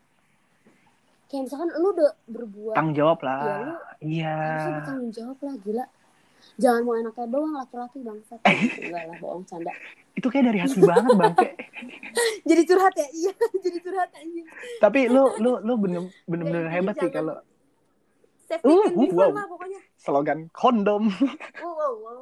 Kayak 1.25 1.41
misalkan 1.45 1.69
lu 1.75 1.87
udah 1.93 2.11
berbuat 2.25 2.73
Tanggung 2.73 2.95
jawab 2.95 3.17
Ya, 3.19 3.25
lah. 3.25 3.37
lu 3.41 3.73
Iya. 4.01 4.33
harusnya 4.37 4.73
bertanggung 4.77 5.11
jawab 5.11 5.37
lah 5.39 5.55
gila 5.59 5.85
jangan 6.59 6.81
mau 6.83 6.95
enaknya 6.97 7.25
doang 7.31 7.53
laki-laki 7.55 7.99
bangsat 8.03 8.39
enggak 8.43 9.03
lah 9.07 9.15
bohong 9.19 9.43
canda 9.47 9.73
Itu 10.17 10.27
kayak 10.27 10.51
dari 10.51 10.59
hati 10.59 10.79
banget 10.83 11.15
bangke. 11.15 11.47
jadi 12.49 12.61
curhat 12.67 12.93
ya 12.99 13.07
iya 13.15 13.33
jadi 13.65 13.77
curhat 13.79 14.09
anjing 14.11 14.45
Tapi 14.83 14.99
lu 15.07 15.23
lu 15.39 15.63
lu 15.63 15.73
bener 15.79 16.01
bener, 16.27 16.45
bener 16.49 16.63
Jadi 16.67 16.73
hebat 16.75 16.95
sih 16.99 17.11
kalau 17.11 17.35
safety 18.49 18.67
Uh, 18.67 18.89
be 18.97 19.05
wow. 19.13 19.29
lah 19.29 19.45
pokoknya 19.45 19.79
slogan 19.95 20.39
kondom. 20.51 21.03
wow 21.63 21.73
wow 21.77 21.93
wow 22.01 22.21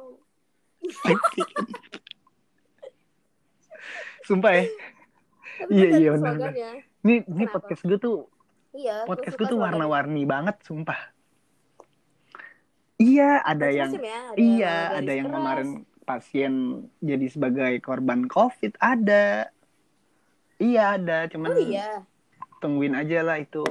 Sumpah 4.28 4.52
ya. 4.52 4.64
Iya, 5.72 5.88
iya, 5.98 6.08
bener, 6.14 6.36
slogannya. 6.36 6.70
Ini 7.02 7.14
ini 7.26 7.44
podcast 7.48 7.82
gue 7.82 7.98
tuh 7.98 8.16
iya 8.76 9.02
podcast 9.08 9.34
gue 9.40 9.48
tuh 9.48 9.58
warna-warni 9.58 10.22
banget, 10.28 10.60
sumpah. 10.62 11.16
Iya, 12.98 13.30
ada 13.46 13.66
yang 13.70 13.94
Macem-macem 13.94 14.10
ya, 14.10 14.20
ada 14.26 14.38
iya, 14.42 14.74
yang 14.74 14.98
ada 14.98 15.12
yang 15.14 15.28
keras. 15.30 15.36
kemarin 15.38 15.68
pasien 16.02 16.54
jadi 16.98 17.26
sebagai 17.30 17.72
korban 17.78 18.26
COVID, 18.26 18.74
ada. 18.82 19.54
Iya 20.58 20.98
ada, 20.98 21.18
cuman 21.30 21.54
Oh 21.54 21.62
iya. 21.62 22.02
tungguin 22.58 22.98
aja 22.98 23.22
lah 23.22 23.38
itu 23.38 23.62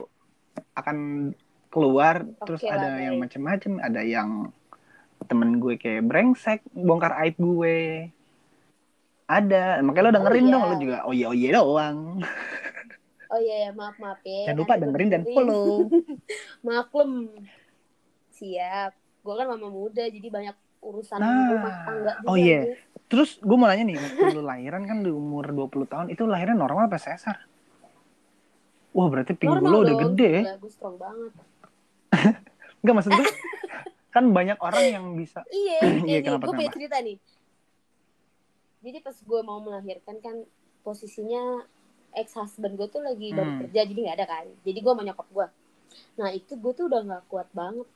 akan 0.80 1.32
keluar. 1.68 2.24
Terus 2.48 2.64
Oke 2.64 2.72
lah, 2.72 2.80
ada 2.80 2.90
yang 3.04 3.20
baik. 3.20 3.24
macem-macem, 3.28 3.74
ada 3.84 4.00
yang 4.00 4.48
temen 5.28 5.60
gue 5.60 5.76
kayak 5.76 6.08
brengsek, 6.08 6.64
bongkar 6.72 7.20
aib 7.28 7.36
gue. 7.36 8.08
Ada, 9.28 9.84
makanya 9.84 10.08
lo 10.08 10.12
dengerin 10.24 10.46
iya. 10.48 10.54
dong, 10.56 10.64
lo 10.64 10.76
juga 10.80 10.98
oh 11.04 11.12
iya 11.12 11.26
oh 11.28 11.36
iya 11.36 11.50
doang. 11.52 12.00
Oh 13.28 13.40
iya, 13.44 13.68
ya, 13.68 13.70
maaf 13.76 14.00
maaf 14.00 14.24
ya. 14.24 14.48
Jangan 14.48 14.60
lupa 14.64 14.74
dengerin 14.80 15.10
dan 15.12 15.24
follow. 15.28 15.92
Maklum. 16.64 17.36
Siap. 18.32 19.07
Gue 19.28 19.36
kan 19.36 19.48
mama 19.50 19.68
muda 19.68 20.04
jadi 20.08 20.24
banyak 20.24 20.56
urusan 20.80 21.20
Nah, 21.20 21.52
rumah 21.52 21.74
tangga 21.84 22.12
juga. 22.16 22.30
oh 22.30 22.38
iya. 22.40 22.60
gue. 22.64 22.80
Terus 23.08 23.30
gue 23.38 23.56
mau 23.56 23.68
nanya 23.68 23.84
nih, 23.86 23.98
waktu 23.98 24.24
lu 24.32 24.42
lahiran 24.42 24.84
kan 24.84 24.98
di 25.00 25.12
umur 25.12 25.44
20 25.46 25.68
tahun, 25.86 26.08
itu 26.08 26.24
lahirnya 26.24 26.56
normal 26.56 26.88
apa 26.88 26.96
sesar? 26.96 27.44
Wah 28.92 29.08
berarti 29.08 29.32
pinggul 29.32 29.64
lo 29.64 29.80
udah 29.82 29.96
gede 30.06 30.28
ya? 30.34 30.42
gue 30.56 30.68
strong 30.68 30.96
banget. 30.96 31.32
Enggak 32.80 32.96
maksud 32.96 33.12
gue, 33.14 33.28
kan 34.10 34.24
banyak 34.30 34.58
orang 34.58 34.84
yang 34.88 35.06
bisa. 35.14 35.44
Iya, 35.54 35.80
Iya, 36.08 36.20
kenapa, 36.22 36.44
gue 36.46 36.54
punya 36.56 36.72
cerita 36.72 36.98
nih. 36.98 37.18
Jadi 38.80 38.98
pas 39.02 39.18
gue 39.18 39.40
mau 39.42 39.60
melahirkan 39.60 40.16
kan 40.18 40.36
posisinya 40.82 41.68
ex 42.14 42.32
husband 42.34 42.76
gue 42.76 42.88
tuh 42.88 43.02
lagi 43.02 43.32
baru 43.32 43.50
Hmm. 43.50 43.60
kerja 43.66 43.82
jadi 43.84 44.00
nggak 44.02 44.18
ada 44.18 44.28
kan. 44.28 44.46
Jadi 44.64 44.80
gue 44.80 44.92
sama 44.94 45.04
nyokap 45.04 45.28
gue. 45.28 45.48
Nah 46.16 46.30
itu 46.30 46.54
gue 46.54 46.72
tuh 46.74 46.86
udah 46.88 47.02
nggak 47.04 47.24
kuat 47.28 47.50
banget 47.52 47.88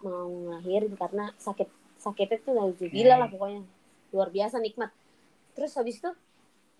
mau 0.00 0.28
ngelahirin 0.28 0.94
karena 0.94 1.30
sakit 1.36 1.68
sakitnya 2.00 2.38
tuh 2.40 2.72
gila 2.88 3.14
lah 3.20 3.28
pokoknya 3.28 3.60
luar 4.10 4.28
biasa 4.28 4.56
nikmat. 4.58 4.90
Terus 5.52 5.76
habis 5.76 6.00
itu 6.00 6.10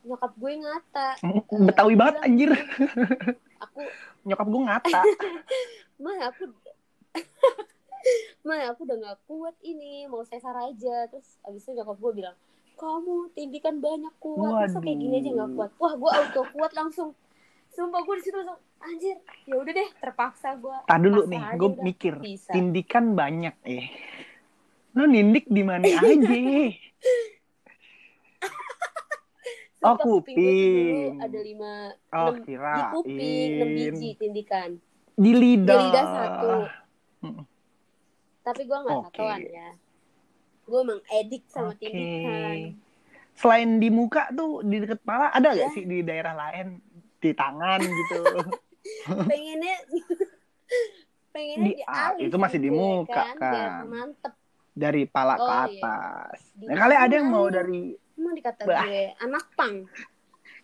nyokap 0.00 0.32
gue 0.32 0.52
ngata. 0.56 1.08
eh, 1.20 1.42
Betawi 1.60 1.94
banget 1.94 2.14
bilang, 2.16 2.26
anjir. 2.26 2.50
Aku 3.60 3.80
Nyokap 4.28 4.46
gue 4.48 4.60
ngata. 4.64 5.00
mah 6.02 6.32
aku 6.32 6.48
mah 8.48 8.72
aku 8.72 8.80
udah 8.88 8.96
nggak 8.96 9.18
kuat 9.28 9.56
ini 9.60 10.08
mau 10.08 10.24
sesar 10.24 10.56
aja 10.56 11.04
terus 11.12 11.36
abis 11.44 11.68
itu 11.68 11.76
nyokap 11.76 12.00
gue 12.00 12.12
bilang 12.16 12.36
kamu 12.80 13.28
tindikan 13.36 13.76
banyak 13.76 14.08
kuat 14.16 14.64
masa 14.64 14.80
kayak 14.80 14.96
gini 14.96 15.20
aja 15.20 15.30
Waduh. 15.36 15.52
kuat 15.52 15.70
wah 15.76 15.92
gue 15.92 16.10
auto 16.10 16.42
kuat 16.56 16.72
langsung 16.72 17.12
sumpah 17.70 18.00
gue 18.00 18.14
di 18.14 18.22
situ 18.22 18.36
langsung 18.36 18.58
anjir 18.78 19.16
ya 19.44 19.54
udah 19.56 19.72
deh 19.72 19.88
terpaksa 19.96 20.48
gue 20.56 20.76
Tadi 20.84 21.02
dulu 21.02 21.22
nih, 21.24 21.42
gue 21.54 21.70
mikir. 21.80 22.14
bisa 22.18 22.50
Tindikan 22.50 23.12
banyak 23.12 23.54
eh. 23.62 23.86
Lo 24.90 25.04
nindik 25.04 25.46
di 25.46 25.62
mana 25.62 25.86
aja? 25.86 26.10
Oh, 29.80 29.96
kuping 29.96 30.36
dulu 30.36 31.24
ada 31.24 31.40
lima 31.40 31.72
Oh, 32.10 32.36
enam- 32.36 32.44
di 32.44 32.54
kuping 32.90 33.48
enam 33.54 33.68
biji 33.70 34.08
tindikan 34.14 34.70
Di 35.14 35.32
lidah. 35.32 35.72
di 35.72 35.84
lidah 35.86 36.04
satu 36.06 36.52
tapi 38.40 38.64
gue 38.64 38.72
nggak 38.74 38.96
Oke. 38.98 39.06
tatoan 39.14 39.40
ya 39.42 39.68
gue 40.62 40.80
emang 40.80 41.00
edik 41.14 41.44
sama 41.46 41.70
Oke. 41.70 41.80
tindikan 41.82 42.76
Selain 43.30 43.78
di 43.78 43.88
muka 43.88 44.28
tuh 44.30 44.60
di 44.60 44.76
deket 44.78 45.00
kepala 45.00 45.30
ada 45.30 45.48
gak 45.50 45.60
Ya. 45.62 45.72
sih 45.72 45.84
di 45.84 46.00
daerah 46.00 46.34
lain 46.34 46.76
di 47.20 47.30
tangan 47.36 47.80
gitu? 47.80 48.20
pengennya 49.30 49.76
pengennya 51.34 51.68
Di- 51.68 51.76
di, 51.78 51.84
ah, 51.86 52.16
alis 52.16 52.26
itu 52.26 52.36
masih 52.40 52.58
di 52.58 52.70
gitu 52.72 52.76
ya 52.76 52.80
muka, 52.80 53.22
biar 53.22 53.36
kan. 53.38 53.84
mantep 53.86 54.34
Dari 54.70 55.02
pala 55.04 55.34
ke 55.36 55.44
Oh, 55.44 55.64
iya. 55.68 55.82
atas. 55.84 56.38
Di 56.56 56.64
Nah, 56.64 56.76
kali 56.78 56.94
ada 56.96 57.14
yang 57.14 57.28
mau 57.28 57.46
dari 57.46 57.92
emang 58.16 58.34
dikata 58.34 58.62
Bah. 58.64 58.84
gue 58.84 59.02
anak 59.18 59.44
pang 59.56 59.76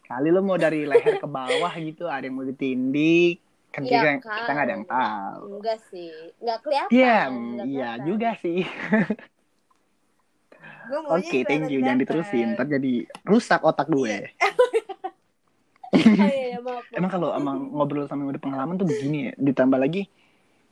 kali 0.07 0.31
lo 0.31 0.39
mau 0.39 0.55
dari 0.55 0.87
leher 0.87 1.19
ke 1.19 1.27
bawah 1.27 1.73
gitu, 1.83 2.07
ada 2.07 2.23
yang 2.23 2.39
mau 2.39 2.47
ditindik. 2.47 3.43
Kan 3.75 3.83
Iya, 3.83 4.23
kita, 4.23 4.23
kita 4.23 4.51
nggak 4.55 4.67
ada 4.71 4.75
yang 4.79 4.87
tahu. 4.87 5.43
enggak 5.59 5.79
sih 5.91 6.13
nggak 6.39 6.59
kelihatan 6.63 6.91
Iya, 6.95 7.19
iya 7.67 7.91
juga 8.01 8.31
sih. 8.39 8.63
Oke, 11.11 11.43
thank 11.43 11.67
you. 11.67 11.83
Jangan 11.83 11.99
diterusin, 11.99 12.55
ntar 12.55 12.67
jadi 12.71 13.11
rusak 13.27 13.61
otak 13.67 13.91
gue. 13.91 14.31
oh, 15.97 16.29
iya, 16.29 16.57
iya, 16.57 16.59
maaf, 16.61 16.85
maaf. 16.85 16.97
Emang 16.97 17.11
kalau 17.11 17.29
emang 17.33 17.57
ngobrol 17.73 18.05
sama 18.07 18.27
yang 18.27 18.37
udah 18.37 18.43
pengalaman 18.43 18.75
tuh 18.77 18.87
begini 18.89 19.19
ya. 19.29 19.33
Ditambah 19.41 19.79
lagi, 19.81 20.03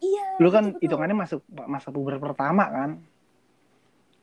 iya 0.04 0.24
lu 0.42 0.48
kan 0.50 0.76
hitungannya 0.78 1.16
masuk 1.16 1.40
masa 1.66 1.88
puber 1.88 2.20
pertama 2.20 2.64
kan. 2.68 2.90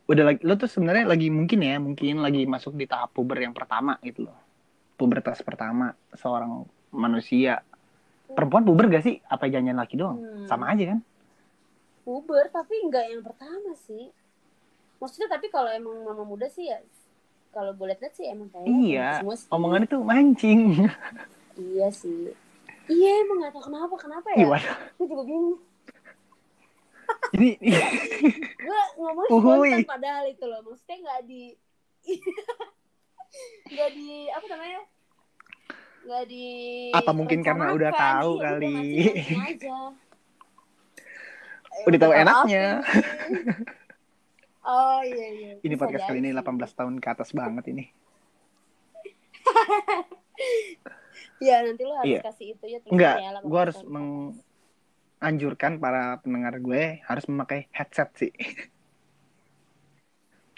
Udah 0.05 0.23
lagi, 0.33 0.39
lu 0.43 0.53
tuh 0.59 0.67
sebenarnya 0.67 1.07
lagi 1.07 1.27
mungkin 1.31 1.59
ya, 1.63 1.75
mungkin 1.79 2.19
lagi 2.19 2.43
masuk 2.45 2.75
di 2.75 2.85
tahap 2.85 3.15
puber 3.15 3.41
yang 3.41 3.55
pertama 3.55 3.95
gitu 4.03 4.27
loh. 4.27 4.37
Pubertas 4.99 5.39
pertama 5.41 5.95
seorang 6.13 6.67
manusia. 6.91 7.63
Perempuan 8.31 8.63
puber 8.63 8.87
gak 8.87 9.03
sih? 9.03 9.19
Apa 9.27 9.51
jangan 9.51 9.75
laki 9.79 9.95
doang? 9.99 10.19
Hmm. 10.19 10.47
Sama 10.47 10.71
aja 10.71 10.95
kan? 10.95 10.99
puber 12.01 12.49
tapi 12.49 12.81
enggak 12.81 13.05
yang 13.07 13.21
pertama 13.21 13.71
sih 13.77 14.09
maksudnya 14.97 15.29
tapi 15.29 15.49
kalau 15.49 15.69
emang 15.69 16.01
mama 16.05 16.25
muda 16.25 16.49
sih 16.49 16.69
ya 16.69 16.81
kalau 17.51 17.71
gue 17.71 17.85
lihat 17.85 18.11
sih 18.11 18.25
emang 18.25 18.47
kayaknya 18.47 18.71
Iya, 18.81 19.07
semua 19.19 19.35
sih. 19.35 19.47
Omongannya 19.49 19.87
tuh 19.87 20.01
mancing. 20.01 20.61
iya 21.55 21.87
sih. 21.91 22.31
Iya 22.87 23.11
emang 23.21 23.37
gak 23.41 23.53
tau 23.53 23.63
kenapa 23.63 23.93
kenapa 23.95 24.27
ya? 24.33 24.47
Gue 24.97 25.05
juga 25.05 25.23
bingung. 25.23 25.59
Ini 27.31 27.49
gue 28.65 28.79
ngomong 28.97 29.25
spontan 29.27 29.83
padahal 29.85 30.23
itu 30.25 30.43
loh 30.43 30.59
maksudnya 30.63 30.97
nggak 31.01 31.21
di 31.23 31.43
nggak 33.71 33.89
di 33.91 34.07
apa 34.27 34.45
namanya? 34.47 34.81
Nggak 36.01 36.23
di 36.25 36.45
Apa 36.91 37.11
mungkin 37.11 37.39
karena 37.41 37.71
udah 37.71 37.91
tahu 37.93 38.31
Iya, 38.31 38.39
udah 38.41 38.51
kali. 38.57 38.75
aja. 39.37 39.77
Eh, 41.71 41.83
Udah 41.87 41.99
tahu 41.99 42.13
enaknya. 42.13 42.65
Oh 44.63 44.99
iya 45.01 45.27
iya 45.31 45.51
ini 45.57 45.69
Bisa 45.69 45.81
podcast 45.81 46.05
kali 46.05 46.17
ini 46.19 46.29
sih. 46.29 46.37
18 46.37 46.71
tahun 46.73 46.95
ke 46.97 47.07
atas 47.09 47.29
banget 47.31 47.65
ini. 47.67 47.85
Iya 51.39 51.65
nanti 51.65 51.81
lu 51.81 51.93
harus 51.93 52.07
Iya. 52.07 52.21
kasih 52.23 52.47
itu 52.53 52.65
ya 52.65 52.77
Enggak, 52.85 53.15
ya, 53.17 53.29
18 53.35 53.45
gue 53.45 53.59
harus 53.59 53.75
tahun 53.75 53.85
ke 53.85 53.91
meng- 53.91 54.29
atas. 54.31 54.45
anjurkan 55.21 55.71
para 55.77 56.03
pendengar 56.17 56.53
gue 56.57 56.81
harus 57.03 57.25
memakai 57.25 57.65
headset 57.71 58.09
sih. 58.15 58.33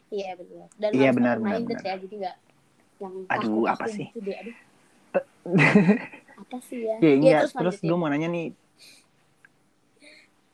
Iya 0.10 0.38
benar. 0.38 0.68
Dan 0.78 0.90
Iya, 0.94 1.02
harus 1.04 1.18
benar, 1.18 1.36
open-minded 1.36 1.68
benar, 1.74 1.82
ya 1.84 1.96
jadi 1.98 2.16
nggak 2.22 2.38
yang 3.00 3.14
Aduh, 3.26 3.50
kaku-kaku 3.50 3.66
apa 3.66 3.86
sih? 3.90 4.08
gitu 4.08 4.20
deh. 4.22 4.36
Aduh, 4.38 4.56
apa 6.46 6.58
sih 6.62 6.80
ya? 6.80 6.96
Iya, 7.02 7.12
enggak. 7.18 7.42
Terus, 7.50 7.54
lanjutin. 7.74 7.88
gue 7.90 7.98
mau 7.98 8.08
nanya 8.08 8.30
nih. 8.30 8.48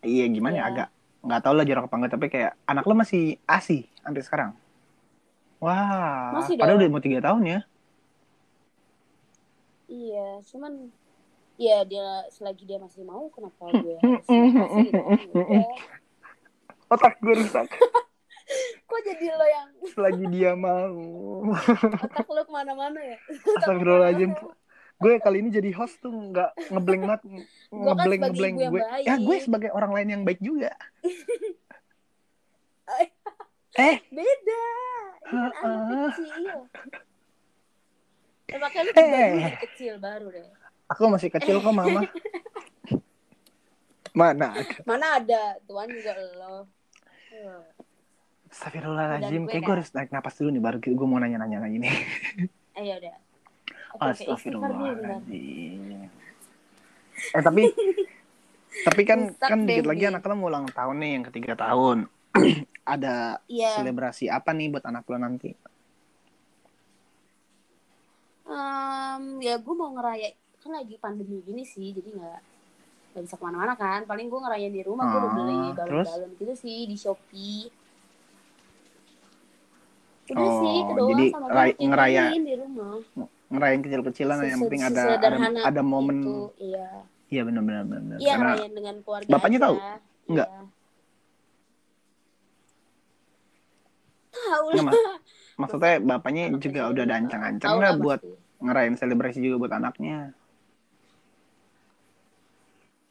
Iya, 0.02 0.26
gimana 0.32 0.56
ya 0.56 0.62
Iya. 0.62 0.70
agak 0.72 0.90
nggak 1.20 1.42
tahu 1.44 1.54
lah 1.54 1.66
jorok 1.68 1.86
apa 1.86 1.96
enggak 1.96 2.14
tapi 2.16 2.26
kayak 2.28 2.52
anak 2.64 2.84
lo 2.84 2.94
masih 2.94 3.36
ASI 3.44 3.88
sampai 4.00 4.24
sekarang. 4.24 4.52
Wah, 5.60 6.40
Masih 6.40 6.56
padahal 6.56 6.80
dong. 6.80 6.88
udah 6.88 6.92
mau 6.92 7.04
tiga 7.04 7.20
tahun 7.20 7.44
ya. 7.46 7.60
Iya, 9.90 10.40
cuman 10.48 10.94
ya 11.60 11.84
dia 11.84 12.06
selagi 12.32 12.64
dia 12.64 12.80
masih 12.80 13.04
mau 13.04 13.28
kenapa 13.28 13.68
gue 13.76 14.00
harus 14.00 14.24
gitu? 14.80 15.00
Udah. 15.36 15.68
Otak 16.90 17.20
gue 17.20 17.36
rusak 17.36 17.68
Kok 18.90 19.00
jadi 19.06 19.26
lo 19.30 19.46
yang 19.46 19.70
selagi 19.94 20.26
dia 20.32 20.52
mau. 20.58 20.98
otak 22.02 22.26
lo 22.26 22.42
ke 22.42 22.52
mana-mana 22.52 22.98
ya? 22.98 23.18
Astagfirullahaladzim. 23.60 24.32
Gue 25.00 25.16
kali 25.18 25.40
ini 25.40 25.50
jadi 25.50 25.72
host 25.72 26.04
tuh 26.04 26.12
nggak 26.12 26.52
ngeblank 26.70 27.02
kan 27.08 27.20
ngeblank 27.72 28.20
sebagai 28.20 28.28
ngeblank 28.28 28.54
ibu 28.54 28.60
yang 28.60 28.72
gue. 28.72 28.82
baik. 28.84 29.06
Ya 29.08 29.16
gue 29.16 29.38
sebagai 29.40 29.70
orang 29.72 29.92
lain 29.96 30.08
yang 30.12 30.24
baik 30.28 30.40
juga. 30.44 30.76
eh, 33.80 33.96
Beda. 34.12 34.64
Kan 35.24 35.52
anak 35.64 36.12
kecil. 36.12 36.68
Eh, 38.50 38.58
makanya 38.58 38.92
lu 38.92 38.98
Eh. 38.98 39.54
kecil 39.62 39.94
baru 40.02 40.28
deh. 40.34 40.42
aku 40.90 41.06
masih 41.06 41.30
kecil 41.30 41.62
kok 41.62 41.70
mama. 41.70 42.02
Mana 44.18 44.52
ada? 44.52 44.76
Mana 44.84 45.08
ada 45.22 45.42
tuan 45.64 45.88
juga 45.88 46.18
lo. 46.34 46.66
Astagfirullahaladzim, 48.50 49.46
kayak 49.46 49.62
gue 49.62 49.74
harus 49.78 49.94
naik 49.94 50.10
napas 50.10 50.34
dulu 50.42 50.50
nih 50.50 50.64
baru 50.66 50.78
gue 50.82 51.08
mau 51.08 51.22
nanya-nanya 51.22 51.62
lagi 51.62 51.78
nih. 51.78 51.94
Eh 52.74 52.84
ya 52.90 52.98
udah. 52.98 53.29
Astagfirullahaladzim. 53.92 56.08
Eh 57.30 57.42
tapi 57.42 57.62
tapi 58.88 59.02
kan 59.04 59.20
Rusak 59.28 59.44
kan 59.44 59.60
dikit 59.64 59.86
lagi 59.86 60.04
anak 60.06 60.24
lo 60.24 60.34
mau 60.36 60.48
ulang 60.48 60.66
tahun 60.68 60.96
nih 60.98 61.10
yang 61.12 61.24
ketiga 61.26 61.54
tahun. 61.56 62.08
Ada 62.86 63.40
Iya. 63.46 63.76
selebrasi 63.76 64.28
apa 64.28 64.52
nih 64.52 64.68
buat 64.70 64.84
anak 64.84 65.04
lo 65.04 65.18
nanti? 65.18 65.52
Em, 68.46 69.22
ya 69.40 69.56
gue 69.56 69.74
mau 69.74 69.90
ngeraya 69.92 70.32
kan 70.60 70.72
lagi 70.74 70.98
pandemi 70.98 71.40
gini 71.40 71.64
sih 71.64 71.92
jadi 71.92 72.08
nggak 72.12 72.40
nggak 73.10 73.22
bisa 73.24 73.36
ke 73.36 73.42
mana-mana 73.42 73.74
kan 73.74 74.04
paling 74.04 74.26
gue 74.26 74.38
ngerayain 74.38 74.70
di 74.70 74.82
rumah 74.82 75.06
gue 75.06 75.18
udah 75.18 75.32
beli 75.32 75.56
Ah, 75.56 75.72
balon-balon 75.76 76.30
gitu 76.36 76.52
sih 76.58 76.84
di 76.84 76.94
shopee 76.94 77.70
udah 80.30 80.44
Oh, 80.44 80.52
sih 80.60 80.72
itu 80.76 80.92
doang 80.92 81.08
jadi 81.12 81.24
sama 81.30 81.46
ray- 81.48 81.48
banyak 81.48 81.76
yang 81.80 81.90
ngeraya- 81.90 82.28
lain 82.28 82.44
di 82.44 82.54
rumah 82.56 82.92
ngerayain 83.50 83.82
kecil-kecilan 83.82 84.38
yang 84.46 84.62
penting 84.66 84.82
ada 84.86 85.04
ada, 85.18 85.38
ada 85.66 85.82
momen 85.82 86.22
itu, 86.22 86.36
iya 86.62 86.88
iya 87.30 87.42
benar-benar 87.42 87.84
benar 87.86 88.18
iya 88.22 88.34
karena 88.38 88.54
ngerayain 88.54 88.74
dengan 88.78 88.96
keluarga 89.02 89.30
Bapaknya 89.30 89.58
aja. 89.58 89.66
tahu? 89.66 89.76
Enggak? 90.30 90.48
Iya. 90.50 90.62
tahu 94.30 94.66
Nggak, 94.70 94.78
lah 94.78 94.86
Mas. 94.86 95.02
maksudnya 95.60 95.94
bapaknya 96.00 96.44
Anak 96.48 96.62
juga 96.62 96.82
udah 96.88 97.04
ada 97.04 97.16
ancang-ancang 97.20 97.72
nggak 97.76 97.96
buat 98.00 98.20
pasti. 98.22 98.64
ngerayain 98.64 98.96
selebrasi 98.96 99.40
juga 99.42 99.56
buat 99.58 99.74
anaknya 99.74 100.18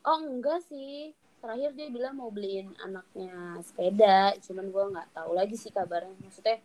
oh 0.07 0.18
enggak 0.25 0.62
sih 0.64 1.12
terakhir 1.38 1.71
dia 1.76 1.88
bilang 1.92 2.14
mau 2.18 2.30
beliin 2.33 2.73
anaknya 2.80 3.59
sepeda 3.62 4.35
cuman 4.42 4.66
gua 4.73 4.85
nggak 4.95 5.09
tahu 5.12 5.30
lagi 5.35 5.54
sih 5.54 5.71
kabarnya 5.71 6.14
maksudnya 6.23 6.59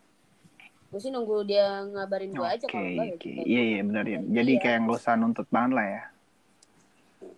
gue 0.93 1.01
sih 1.01 1.09
nunggu 1.09 1.41
dia 1.49 1.81
ngabarin 1.89 2.29
gue 2.29 2.45
aja 2.45 2.65
Oke, 2.69 2.77
kalau 2.77 2.85
enggak 2.85 3.07
ya 3.09 3.15
kita 3.17 3.41
Iya, 3.49 3.61
iya 3.65 3.81
benar 3.81 4.05
ya. 4.05 4.19
Jadi 4.21 4.51
iya. 4.53 4.61
kayak 4.61 4.77
nggak 4.85 4.97
usah 5.01 5.13
nuntut 5.17 5.47
banget 5.49 5.71
lah 5.73 5.85
ya. 5.89 6.01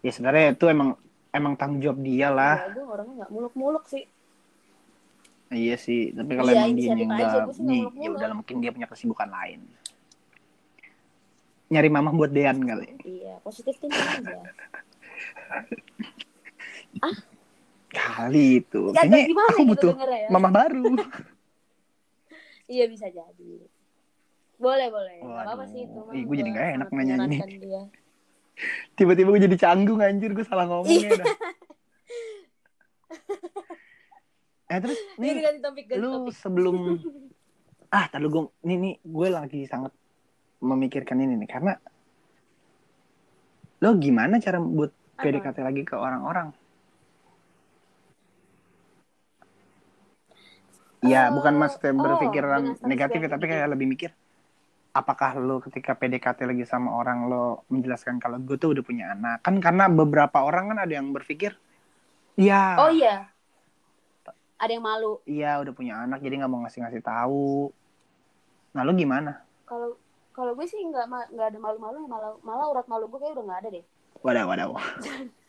Ya 0.03 0.11
sebenarnya 0.11 0.45
itu 0.51 0.65
emang 0.67 0.89
emang 1.31 1.53
tanggung 1.55 1.79
jawab 1.79 2.03
dia 2.03 2.27
lah. 2.27 2.59
Iya, 2.59 2.75
gue 2.75 2.83
orangnya 2.83 3.13
nggak 3.23 3.31
muluk-muluk 3.31 3.87
sih 3.87 4.03
Iya 5.45 5.77
sih, 5.79 6.11
tapi 6.11 6.35
kalau 6.35 6.51
Iya, 6.51 6.67
emang 6.67 6.75
dia 6.75 6.89
aja, 6.89 7.05
nggak 7.05 7.63
nih, 7.63 7.83
ya 8.01 8.09
udah 8.11 8.27
mungkin 8.33 8.55
dia 8.59 8.71
punya 8.75 8.87
kesibukan 8.91 9.29
lain. 9.31 9.61
Nyari 11.71 11.87
mama 11.87 12.11
buat 12.11 12.33
Dean 12.35 12.59
kali. 12.59 12.91
iya 13.07 13.39
positif 13.39 13.79
thinking 13.79 14.03
aja 14.03 14.41
Kali 17.95 18.59
itu. 18.59 18.91
Kayaknya 18.91 19.19
gimana 19.23 19.47
aku 19.55 19.63
gitu 19.63 19.71
butuh 19.71 19.93
ya. 19.95 20.27
mama 20.27 20.49
baru. 20.51 20.83
iya 22.65 22.85
bisa 22.85 23.07
jadi 23.07 23.53
boleh 24.55 24.87
boleh 24.87 25.15
nggak 25.19 25.43
apa 25.43 25.53
apa 25.53 25.63
sih 25.67 25.83
itu 25.83 25.99
Ih, 26.11 26.23
gua 26.23 26.35
jadi 26.35 26.49
nggak 26.49 26.67
enak 26.75 26.87
nanya 26.89 27.15
ini. 27.25 27.37
Tiba-tiba 28.95 29.35
gue 29.35 29.43
jadi 29.51 29.57
canggung 29.59 29.99
anjir, 29.99 30.31
gue 30.31 30.47
salah 30.47 30.63
ngomong 30.63 30.87
Iya. 30.87 31.11
ya 31.11 31.19
dah. 31.19 31.27
Eh 34.65 34.79
terus 34.81 34.97
nih 35.15 35.43
ganti 35.43 35.59
topik 35.61 35.85
ganti 35.85 36.01
lu 36.01 36.09
topik 36.25 36.33
sebelum 36.33 36.75
ah 37.95 38.09
tadi 38.09 38.25
gue 38.25 38.43
nih 38.63 38.77
nih 38.81 38.93
gue 39.03 39.27
lagi 39.29 39.61
sangat 39.69 39.93
memikirkan 40.57 41.21
ini 41.21 41.37
nih 41.37 41.45
karena 41.45 41.73
lo 43.79 43.93
gimana 43.95 44.39
cara 44.39 44.57
buat? 44.57 44.89
PDKT 45.15 45.63
lagi 45.63 45.87
ke 45.87 45.95
orang-orang 45.95 46.51
ya 51.05 51.29
Eh, 51.29 51.33
bukan 51.33 51.53
maksudnya 51.55 51.93
oh, 51.93 52.01
berpikiran 52.01 52.61
status 52.75 52.85
negatif 52.85 53.19
ya 53.21 53.29
tapi 53.29 53.45
kayak 53.47 53.67
lebih 53.71 53.87
mikir 53.87 54.11
apakah 54.95 55.35
lo 55.35 55.59
ketika 55.59 55.91
PDKT 55.91 56.47
lagi 56.47 56.63
sama 56.63 56.95
orang 56.95 57.27
lo 57.27 57.67
menjelaskan 57.67 58.15
kalau 58.15 58.39
gue 58.39 58.55
tuh 58.55 58.71
udah 58.71 58.83
punya 58.87 59.11
anak? 59.11 59.43
Kan 59.43 59.59
karena 59.59 59.91
beberapa 59.91 60.39
orang 60.39 60.71
kan 60.71 60.79
ada 60.87 60.93
yang 60.95 61.11
berpikir 61.11 61.51
ya 62.39 62.79
oh 62.79 62.89
iya. 62.89 63.27
Ada 64.55 64.71
yang 64.79 64.87
malu. 64.87 65.19
Iya 65.27 65.59
udah 65.59 65.73
punya 65.75 65.99
anak 65.99 66.23
jadi 66.23 66.39
nggak 66.39 66.51
mau 66.51 66.63
ngasih-ngasih 66.63 67.03
tahu. 67.03 67.75
Nah 68.71 68.81
lo 68.87 68.95
gimana? 68.95 69.43
Kalau 69.67 69.99
kalau 70.31 70.55
gue 70.55 70.63
sih 70.63 70.79
nggak 70.79 71.11
nggak 71.35 71.47
ada 71.51 71.59
malu-malu 71.59 72.07
malah 72.07 72.31
malah 72.39 72.71
urat 72.71 72.87
malu 72.87 73.11
gue 73.11 73.19
kayak 73.19 73.35
udah 73.35 73.45
nggak 73.51 73.59
ada 73.67 73.69
deh. 73.75 73.85
Wadah 74.23 74.43
wadah 74.47 74.65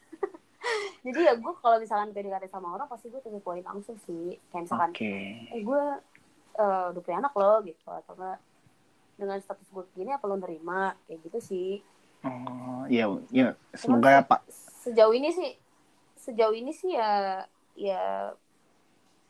jadi 1.07 1.21
ya 1.23 1.35
gue 1.35 1.53
kalau 1.57 1.79
misalkan 1.79 2.11
PDKT 2.11 2.45
sama 2.47 2.75
orang 2.75 2.87
pasti 2.87 3.07
gue 3.07 3.21
tuh 3.21 3.31
poin 3.39 3.63
langsung 3.63 3.95
sih. 4.01 4.35
Kayak 4.51 4.63
misalkan 4.67 4.91
oke. 4.91 5.13
Eh 5.49 5.61
gue 5.63 5.83
eh, 6.57 6.85
udah 6.91 7.01
punya 7.01 7.17
anak 7.21 7.33
loh 7.33 7.63
gitu. 7.63 7.87
Atau 7.87 8.13
enggak 8.13 8.39
dengan 9.15 9.39
status 9.39 9.69
gue 9.71 9.85
gini 9.95 10.11
apa 10.11 10.25
lo 10.25 10.35
nerima? 10.35 10.99
Kayak 11.07 11.19
gitu 11.25 11.39
sih. 11.41 11.71
Oh 12.21 12.83
iya 12.87 13.07
iya. 13.31 13.55
Cuman 13.73 14.03
semoga 14.03 14.09
ya 14.11 14.23
pak. 14.23 14.41
sejauh 14.83 15.13
ini 15.13 15.31
sih 15.31 15.51
sejauh 16.17 16.53
ini 16.53 16.71
sih 16.71 16.91
ya 16.91 17.43
ya 17.75 18.33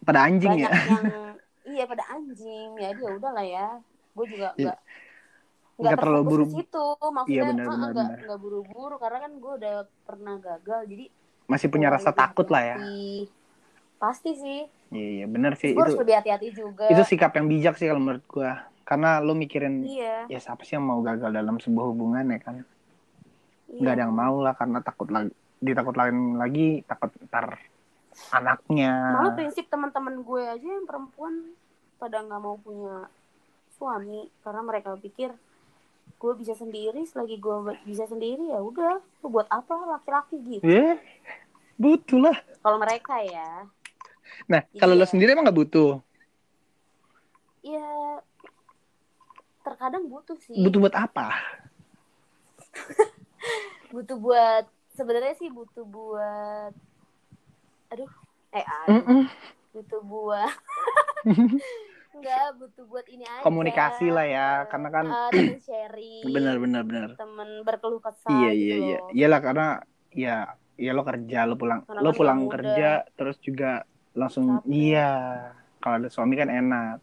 pada 0.00 0.24
anjing 0.24 0.48
banyak 0.50 0.64
ya 0.64 0.80
yang 0.86 1.04
iya 1.74 1.84
pada 1.84 2.04
anjing. 2.08 2.68
Ya 2.76 2.90
dia 2.90 3.08
udah 3.10 3.30
lah 3.30 3.44
ya. 3.44 3.68
Gue 4.12 4.24
juga 4.26 4.56
Iya. 4.56 4.72
nggak 4.72 4.78
Nggak 5.76 5.92
terlalu 5.98 6.16
terfokus 6.16 6.32
buru- 6.32 6.46
ke 6.46 6.56
situ. 6.56 6.86
Maksudnya 7.06 7.36
Iya, 7.36 7.42
benar, 7.44 7.60
ah, 7.60 7.68
benar, 7.68 7.76
nggak 7.76 7.92
benar. 8.08 8.24
nggak 8.24 8.40
buru-buru. 8.40 8.94
Karena 8.96 9.18
kan 9.20 9.32
gue 9.36 9.52
udah 9.60 9.74
pernah 10.02 10.34
gagal. 10.38 10.80
Jadi 10.88 11.04
masih 11.46 11.70
punya 11.70 11.88
rasa 11.90 12.10
lebih 12.10 12.20
takut 12.22 12.46
lah 12.50 12.62
ya. 12.74 12.76
pasti 13.96 14.36
sih. 14.36 14.60
Iya 14.92 15.08
iya 15.22 15.26
benar 15.26 15.56
sih. 15.56 15.72
Gue 15.72 15.82
harus 15.82 15.96
itu 15.96 16.02
lebih 16.04 16.16
hati-hati 16.20 16.48
juga. 16.52 16.84
itu 16.92 17.02
sikap 17.06 17.32
yang 17.34 17.46
bijak 17.48 17.74
sih 17.80 17.88
kalau 17.88 18.02
menurut 18.02 18.24
gua. 18.28 18.66
Karena 18.86 19.18
lo 19.18 19.34
mikirin 19.34 19.82
iya. 19.82 20.30
ya 20.30 20.38
siapa 20.38 20.62
sih 20.62 20.78
yang 20.78 20.86
mau 20.86 21.02
gagal 21.02 21.32
dalam 21.34 21.58
sebuah 21.58 21.86
hubungan 21.90 22.26
ya 22.30 22.40
kan? 22.42 22.56
Iya. 23.66 23.82
nggak 23.82 23.94
ada 23.98 24.02
yang 24.06 24.14
mau 24.14 24.36
lah 24.38 24.54
karena 24.54 24.78
takut 24.78 25.10
lagi 25.10 25.34
ditakut 25.58 25.96
lain 25.98 26.38
lagi 26.38 26.86
takut 26.86 27.10
ntar 27.26 27.58
anaknya. 28.30 28.92
Malah 29.16 29.34
prinsip 29.34 29.66
teman-teman 29.66 30.22
gue 30.22 30.42
aja 30.44 30.68
yang 30.68 30.86
perempuan 30.86 31.56
pada 31.98 32.22
nggak 32.22 32.40
mau 32.40 32.56
punya 32.60 33.10
suami. 33.74 34.30
Karena 34.44 34.62
mereka 34.62 34.94
pikir 34.94 35.34
gue 36.16 36.32
bisa 36.34 36.52
sendiri 36.52 37.04
selagi 37.04 37.36
gue 37.36 37.56
bisa 37.84 38.08
sendiri 38.08 38.48
ya 38.48 38.58
udah 38.58 38.98
buat 39.20 39.44
apa 39.46 39.74
laki-laki 39.96 40.36
gitu? 40.42 40.64
Ya 40.64 40.96
butuh 41.76 42.18
lah. 42.18 42.36
Kalau 42.60 42.78
mereka 42.80 43.20
ya. 43.20 43.68
Nah 44.48 44.64
kalau 44.74 44.96
lo 44.96 45.04
Iya. 45.04 45.12
sendiri 45.12 45.32
emang 45.32 45.44
nggak 45.44 45.60
butuh? 45.60 46.00
Ya 47.60 47.84
terkadang 49.60 50.06
butuh 50.06 50.38
sih. 50.38 50.56
Butuh 50.56 50.78
buat 50.80 50.96
apa? 50.96 51.36
Butuh 53.94 54.16
buat 54.16 54.64
sebenarnya 54.92 55.36
sih 55.36 55.52
butuh 55.52 55.84
buat 55.84 56.72
aduh 57.86 58.10
eh 58.50 58.64
aduh 58.64 58.96
Mm-mm. 58.98 59.22
butuh 59.70 60.00
buat 60.02 60.52
enggak 62.16 62.46
butuh 62.56 62.84
buat 62.88 63.06
ini 63.06 63.24
aja. 63.24 63.44
Komunikasi 63.44 64.06
lah 64.08 64.26
ya 64.26 64.48
karena 64.66 64.88
kan 64.88 65.06
eh, 65.06 65.30
temen 65.36 65.60
sharing 65.60 66.22
benar 66.26 66.56
benar 66.56 66.82
benar. 66.82 67.08
temen 67.14 67.48
berkeluh 67.62 68.00
kesah 68.00 68.32
iya 68.32 68.50
gitu 68.52 68.56
iya. 68.56 68.76
iya 68.76 68.98
iyalah 69.12 69.40
karena 69.40 69.66
ya 70.10 70.36
ya 70.76 70.90
lo 70.92 71.02
kerja 71.04 71.44
lo 71.44 71.54
pulang 71.56 71.80
Karena 71.84 72.00
lo 72.00 72.10
pulang 72.12 72.38
muda. 72.44 72.52
kerja 72.56 72.88
terus 73.14 73.36
juga 73.40 73.84
langsung 74.12 74.60
Capek. 74.60 74.68
iya 74.72 75.10
kalau 75.80 76.00
ada 76.00 76.08
suami 76.08 76.34
kan 76.34 76.48
enak. 76.48 76.98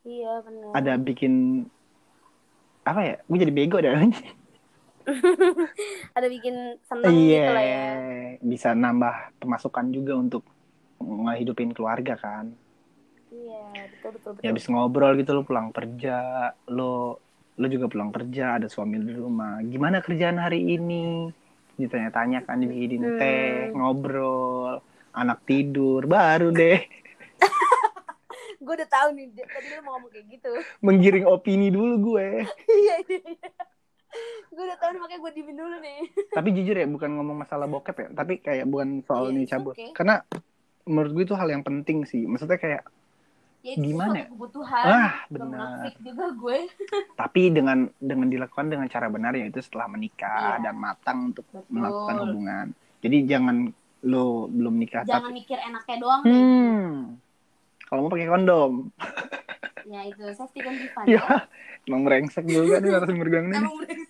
Iya 0.00 0.40
benar. 0.42 0.70
Ada 0.74 0.92
bikin 0.96 1.64
apa 2.80 3.00
ya 3.04 3.16
gue 3.20 3.38
jadi 3.38 3.52
bego 3.52 3.76
dah 3.78 3.92
ada 6.16 6.26
bikin 6.28 6.80
seneng 6.80 7.12
iya 7.12 7.44
gitu 7.44 7.52
lah 7.52 7.64
ya. 7.64 7.84
bisa 8.40 8.68
nambah 8.72 9.36
pemasukan 9.36 9.86
juga 9.92 10.16
untuk 10.16 10.42
ngehidupin 11.00 11.72
keluarga 11.72 12.16
kan 12.16 12.52
iya 13.30 13.62
betul 13.88 14.10
betul 14.12 14.30
betul. 14.34 14.42
ya 14.42 14.48
habis 14.50 14.66
ngobrol 14.66 15.12
gitu 15.14 15.30
lo 15.32 15.42
pulang 15.42 15.70
kerja 15.70 16.16
lo 16.68 17.18
lo 17.54 17.66
juga 17.66 17.86
pulang 17.86 18.08
kerja 18.08 18.56
ada 18.56 18.66
suami 18.66 18.96
di 18.96 19.12
rumah. 19.12 19.60
Gimana 19.60 20.00
kerjaan 20.00 20.36
hari 20.36 20.64
ini? 20.74 21.28
Ditanya-tanya 21.76 22.40
kan 22.42 22.56
dibikinin 22.56 23.04
Hmm. 23.06 23.20
teh 23.20 23.44
ngobrol 23.70 24.80
anak 25.12 25.44
tidur 25.44 26.04
baru 26.04 26.48
deh. 26.50 26.80
Gue 28.60 28.74
udah 28.76 28.88
tahu 28.88 29.08
nih 29.12 29.28
tadi 29.34 29.66
lu 29.72 29.82
mau 29.82 29.96
ngomong 29.96 30.08
kayak 30.10 30.26
gitu. 30.30 30.52
Menggiring 30.80 31.26
opini 31.26 31.68
dulu 31.68 32.12
gue. 32.12 32.44
Iya 32.66 32.96
iya 33.08 33.20
iya. 33.24 33.50
gue 34.50 34.64
udah 34.64 34.78
tahu 34.78 34.90
nih 34.90 35.00
makanya 35.00 35.20
gue 35.20 35.32
dimin 35.34 35.56
dulu 35.56 35.76
nih. 35.80 36.00
Tapi 36.30 36.48
jujur 36.50 36.74
ya 36.74 36.86
bukan 36.86 37.10
ngomong 37.12 37.36
masalah 37.40 37.66
bokep 37.66 37.96
ya. 37.96 38.08
Tapi 38.12 38.40
kayak 38.40 38.64
bukan 38.64 39.00
soal 39.04 39.28
Iya, 39.28 39.36
nih 39.36 39.44
cabut. 39.46 39.74
okay. 39.74 39.90
karena 39.92 40.24
menurut 40.84 41.12
gue 41.12 41.24
itu 41.24 41.34
hal 41.34 41.48
yang 41.48 41.60
penting 41.60 42.04
sih. 42.04 42.24
Maksudnya 42.24 42.56
kayak 42.56 42.82
ya 43.60 43.76
itu 43.76 43.92
Gimana 43.92 44.08
suatu 44.08 44.16
ya? 44.16 44.26
kebutuhan. 44.32 44.84
Ah 44.88 45.12
benar. 45.28 45.68
juga 46.00 46.26
gue. 46.32 46.58
Tapi 47.20 47.42
dengan 47.52 47.78
dengan 48.00 48.28
dilakukan 48.32 48.66
dengan 48.72 48.86
cara 48.88 49.06
benar 49.12 49.36
yaitu 49.36 49.60
setelah 49.60 49.84
menikah 49.88 50.56
Iya. 50.56 50.64
dan 50.70 50.74
matang 50.80 51.18
untuk 51.32 51.44
Betul. 51.52 51.68
melakukan 51.68 52.16
hubungan. 52.24 52.66
Jadi 53.00 53.16
jangan 53.28 53.56
lo 54.00 54.48
belum 54.48 54.80
nikah 54.80 55.04
jangan 55.04 55.28
tapi 55.28 55.44
mikir 55.44 55.60
enaknya 55.60 55.96
doang 56.00 56.20
deh 56.24 56.32
hmm. 56.32 56.92
Kalau 57.84 58.00
mau 58.00 58.08
pakai 58.08 58.32
kondom. 58.32 58.72
Ya 59.84 60.00
itu. 60.08 60.24
Safety 60.32 60.64
kan 60.64 60.72
Divan 60.78 61.04
ya 61.04 61.24
emang 61.84 62.00
brengsek 62.06 62.46
juga 62.48 62.80
nih 62.80 62.96
ini 62.96 63.60
Emang 63.60 63.76
bener. 63.76 63.98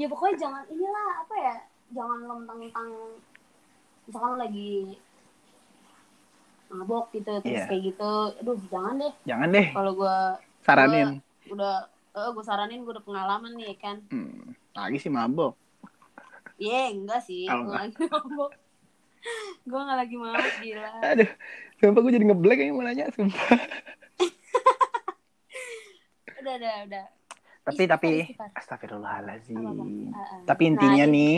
ya 0.00 0.06
pokoknya 0.08 0.34
jangan 0.40 0.62
inilah 0.66 1.08
apa 1.22 1.34
ya? 1.38 1.56
Jangan 1.94 2.18
lo 2.26 2.34
mentang-mentang 2.42 2.88
misalkan 4.08 4.28
lo 4.34 4.38
lagi 4.42 4.98
mabok 6.70 7.10
gitu 7.10 7.32
terus 7.40 7.50
Iya. 7.56 7.66
kayak 7.66 7.82
gitu. 7.84 8.12
Aduh 8.36 8.56
jangan 8.66 8.94
deh. 8.96 9.12
Jangan 9.24 9.48
deh. 9.50 9.66
Kalau 9.70 9.92
gue 9.92 10.16
saranin. 10.60 11.08
udah 11.46 11.74
eh 12.10 12.28
gue 12.28 12.42
saranin 12.42 12.80
gue 12.80 12.92
udah 12.92 13.02
pengalaman 13.02 13.52
nih 13.54 13.66
ya 13.68 13.76
kan. 13.80 13.96
Hmm, 14.08 14.54
lagi 14.72 14.98
sih 14.98 15.08
mabok. 15.08 15.54
Iya 16.56 16.90
enggak 16.90 17.20
sih. 17.22 17.44
Gue 17.44 17.70
lagi 17.70 17.96
mabok. 18.04 18.52
Gue 19.62 19.80
nggak 19.80 19.98
lagi 19.98 20.16
mabok 20.16 20.54
gila. 20.60 20.90
Aduh 21.04 21.30
sumpah 21.76 22.00
gue 22.00 22.12
jadi 22.12 22.26
ngeblank 22.26 22.58
yang 22.60 22.72
mau 22.72 22.82
nanya 22.82 23.10
sumpah. 23.10 23.50
Udah 26.40 26.54
udah 26.56 26.74
udah. 26.86 27.04
Tapi 27.60 27.76
Istighfar, 27.76 27.92
tapi 27.92 28.08
istighfar. 28.24 28.48
astagfirullahalazim. 28.56 29.60
Ah, 29.60 29.68
ah. 30.16 30.40
Tapi 30.46 30.62
intinya 30.66 31.04
Nah, 31.04 31.12
nih 31.12 31.36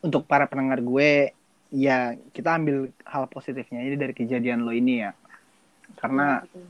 untuk 0.00 0.24
para 0.24 0.48
pendengar 0.48 0.80
gue 0.80 1.36
ya 1.72 1.98
kita 2.30 2.54
ambil 2.54 2.76
hal 3.02 3.24
positifnya 3.26 3.80
ini 3.80 3.96
dari 3.96 4.12
kejadian 4.12 4.60
lo 4.60 4.70
ini 4.70 5.00
ya. 5.00 5.16
Karena 5.96 6.40
Iya, 6.40 6.46
betul. 6.46 6.66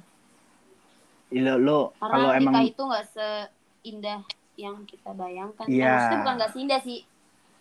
lo, 1.35 1.55
lo 1.59 1.81
karena 1.93 2.13
kalau 2.13 2.31
emang 2.33 2.55
itu 2.63 2.83
nggak 2.83 3.07
seindah 3.09 4.21
yang 4.55 4.77
kita 4.85 5.11
bayangkan 5.13 5.65
Iya. 5.67 5.83
Eh, 5.83 5.91
maksudnya 5.91 6.19
bukan 6.19 6.35
nggak 6.37 6.53
seindah 6.53 6.81
sih 6.81 7.01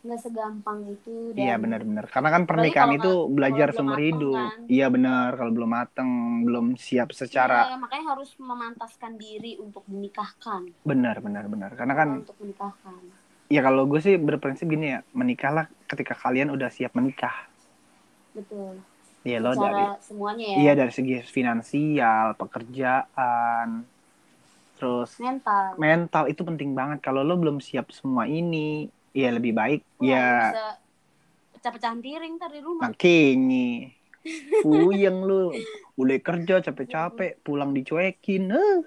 nggak 0.01 0.17
segampang 0.17 0.79
itu 0.87 1.13
dan 1.33 1.41
Iya 1.41 1.55
benar-benar. 1.57 2.05
Karena 2.09 2.29
kan 2.29 2.43
pernikahan 2.43 2.89
itu 2.91 3.05
nggak- 3.05 3.29
belajar 3.31 3.67
seumur 3.69 4.01
hidup. 4.01 4.33
kan. 4.49 4.65
Iya 4.65 4.87
benar. 4.89 5.29
Kalau 5.35 5.51
belum 5.53 5.71
mateng, 5.71 6.09
belum 6.41 6.65
siap 6.75 7.13
secara 7.13 7.69
Iya, 7.69 7.77
makanya 7.77 8.17
harus 8.17 8.33
memantaskan 8.35 9.13
diri 9.15 9.57
untuk 9.57 9.85
menikahkan 9.85 10.73
benar, 10.81 11.21
benar, 11.21 11.45
benar. 11.45 11.69
Karena 11.73 11.93
kan 11.93 12.09
untuk 12.21 12.33
menikahkan 12.37 13.01
ya 13.51 13.59
kalau 13.59 13.83
gue 13.83 13.99
sih 13.99 14.15
berprinsip 14.15 14.63
gini 14.63 14.95
ya, 14.95 14.99
menikahlah 15.11 15.67
ketika 15.91 16.15
kalian 16.15 16.55
udah 16.55 16.71
siap 16.71 16.95
menikah. 16.95 17.51
betul. 18.31 18.79
Iya 19.21 19.37
lo 19.37 19.53
dari 19.53 19.85
semuanya 20.01 20.45
ya. 20.49 20.57
iya 20.57 20.71
dari 20.73 20.89
segi 20.89 21.21
finansial, 21.29 22.33
pekerjaan, 22.33 23.85
terus 24.81 25.13
mental. 25.21 25.77
mental 25.77 26.23
itu 26.25 26.41
penting 26.41 26.73
banget. 26.73 27.05
Kalau 27.05 27.21
lo 27.21 27.37
belum 27.37 27.61
siap 27.61 27.93
semua 27.93 28.25
ini, 28.25 28.89
ya 29.13 29.29
lebih 29.29 29.53
baik 29.53 29.85
Wah, 30.01 30.07
ya 30.09 30.25
pecah-pecahan 31.53 32.01
piring 32.01 32.33
ntar 32.41 32.49
di 32.49 32.61
rumah. 32.65 32.89
Makanya 32.89 33.93
puyeng 34.65 35.21
lu. 35.21 35.53
Udah 36.01 36.17
kerja 36.17 36.65
capek-capek 36.65 37.45
pulang 37.45 37.77
dicuekin 37.77 38.49
eh. 38.49 38.81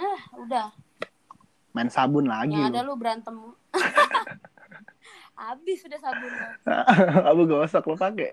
Nah 0.00 0.20
udah. 0.40 0.68
Main 1.76 1.92
sabun 1.92 2.32
lagi 2.32 2.56
yang 2.56 2.72
ada 2.72 2.80
lu 2.80 2.96
berantem 2.96 3.52
habis 5.36 5.84
udah 5.84 6.00
sabun 6.00 6.32
lo 6.32 6.48
abu 7.30 7.42
gosok 7.44 7.84
lo 7.86 7.96
pakai. 7.96 8.32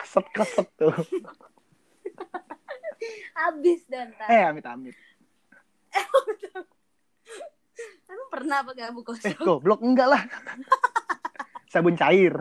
Keset 0.00 0.26
keset 0.32 0.68
tuh. 0.80 0.94
Habis 3.36 3.84
dan 3.90 4.14
eh 4.30 4.42
amit 4.48 4.64
amit. 4.64 4.96
Emang 8.10 8.28
pernah 8.32 8.58
pakai 8.64 8.84
abu 8.88 9.00
eh 9.02 9.06
kosong 9.06 9.36
goblok 9.44 9.80
enggak 9.84 10.08
lah. 10.10 10.22
Sabun 11.68 11.98
cair. 11.98 12.32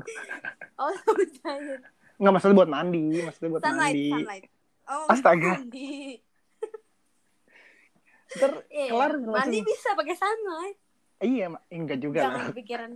Oh 0.79 0.91
sabun 1.03 1.29
cair. 1.43 1.79
Nggak 2.21 2.33
maksudnya 2.39 2.55
buat 2.55 2.71
mandi 2.71 3.19
maksudnya 3.19 3.49
buat 3.57 3.63
sunlight 3.65 3.95
mandi. 3.95 4.09
sunlight. 4.13 4.45
Oh 4.87 5.05
Astaga. 5.11 5.51
mandi 5.59 5.91
ntar 8.33 8.51
Iya, 8.67 8.89
kelar 8.89 9.11
mandi 9.17 9.29
langsung 9.29 9.65
bisa 9.65 9.89
pakai 9.93 10.15
sunlight. 10.15 10.77
Iya 11.19 11.45
Ma- 11.49 11.63
enggak 11.69 11.99
juga 11.99 12.19
jangan 12.21 12.39
lah. 12.39 12.47
kepikiran. 12.51 12.91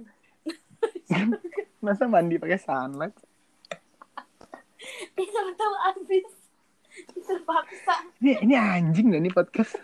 Masa 1.86 2.04
mandi 2.06 2.36
pakai 2.36 2.60
sunlight? 2.60 3.16
Sama 5.16 5.52
tahu 5.54 5.76
habis. 5.84 6.28
Terpaksa. 7.18 7.96
Ini 8.20 8.42
ini 8.42 8.54
anjing 8.56 9.08
dah 9.10 9.20
nih 9.20 9.32
podcast. 9.32 9.78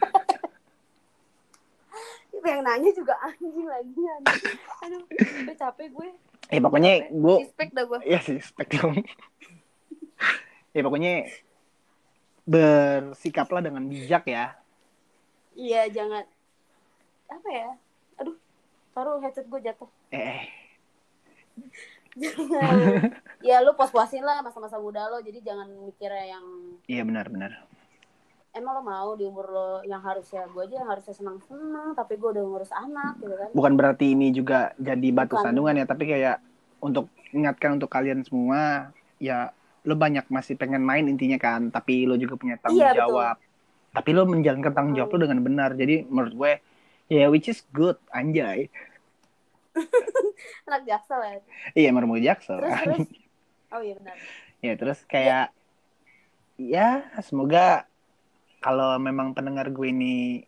Yang 2.34 2.60
nanya 2.60 2.92
juga 2.92 3.14
anjing 3.22 3.68
lagi 3.68 4.02
anjing. 4.04 4.58
aduh 4.84 5.02
capek 5.56 5.88
gue. 5.90 6.10
Eh 6.52 6.60
pokoknya 6.60 7.08
gue 7.08 7.36
respect 7.40 7.72
dah 7.72 7.86
gue 7.88 8.00
Iya 8.04 8.20
sih, 8.20 8.38
spek 8.38 8.68
dong. 8.76 9.00
ya 10.76 10.82
pokoknya 10.84 11.30
bersikaplah 12.44 13.64
dengan 13.64 13.88
bijak 13.88 14.28
ya. 14.28 14.58
Iya 15.56 15.88
jangan. 15.90 16.24
Apa 17.30 17.50
ya? 17.50 17.70
Aduh 18.20 18.38
taruh 18.94 19.18
headset 19.20 19.50
gue 19.50 19.60
jatuh. 19.60 19.90
Eh, 20.14 20.46
jangan. 22.22 23.10
Ya 23.42 23.60
lu 23.60 23.74
pos-posin 23.74 24.22
lah 24.22 24.40
masa-masa 24.40 24.78
muda 24.78 25.10
lo 25.10 25.18
jadi 25.20 25.42
jangan 25.42 25.66
mikirnya 25.84 26.38
yang 26.38 26.46
iya 26.86 27.02
benar-benar. 27.02 27.66
emang 28.54 28.78
lo 28.78 28.82
mau 28.86 29.18
di 29.18 29.26
umur 29.26 29.50
lo 29.50 29.70
yang 29.82 29.98
harusnya 30.06 30.46
gue 30.46 30.62
aja 30.62 30.86
yang 30.86 30.90
harusnya 30.94 31.18
senang-senang 31.18 31.98
tapi 31.98 32.22
gue 32.22 32.30
udah 32.38 32.44
ngurus 32.46 32.70
anak 32.70 33.18
gitu 33.18 33.34
kan? 33.34 33.50
Bukan 33.50 33.74
berarti 33.74 34.14
ini 34.14 34.30
juga 34.30 34.78
jadi 34.78 35.10
batu 35.10 35.34
Bukan. 35.34 35.44
sandungan 35.50 35.82
ya, 35.82 35.86
tapi 35.90 36.06
kayak 36.06 36.38
untuk 36.78 37.10
ingatkan 37.34 37.82
untuk 37.82 37.90
kalian 37.90 38.22
semua, 38.22 38.94
ya 39.18 39.50
lo 39.82 39.98
banyak 39.98 40.30
masih 40.30 40.54
pengen 40.54 40.86
main 40.86 41.10
intinya 41.10 41.42
kan, 41.42 41.74
tapi 41.74 42.06
lo 42.06 42.14
juga 42.14 42.38
punya 42.38 42.62
tanggung 42.62 42.78
Iya, 42.78 42.94
betul. 42.94 43.26
Tapi 43.94 44.10
lo 44.12 44.26
menjalankan 44.26 44.74
tanggung 44.74 44.98
jawab 44.98 45.14
lo 45.16 45.30
dengan 45.30 45.40
benar. 45.46 45.78
Jadi 45.78 46.04
menurut 46.10 46.34
gue, 46.34 46.52
ya 47.14 47.30
which 47.30 47.48
is 47.48 47.62
good, 47.70 47.96
anjay. 48.10 48.68
anak 50.70 50.86
jaksel 50.86 51.20
ya 51.22 51.34
Iya, 51.74 51.90
mermu 51.90 52.18
jaksel. 52.22 52.62
terus 52.62 52.78
terus 52.82 53.08
oh 53.74 53.82
iya 53.82 53.96
benar 53.98 54.16
Ya 54.64 54.74
terus 54.80 55.00
kayak 55.10 55.52
ya 56.56 57.10
semoga 57.20 57.84
kalau 58.64 58.96
memang 58.96 59.36
pendengar 59.36 59.68
gue 59.74 59.92
ini 59.92 60.46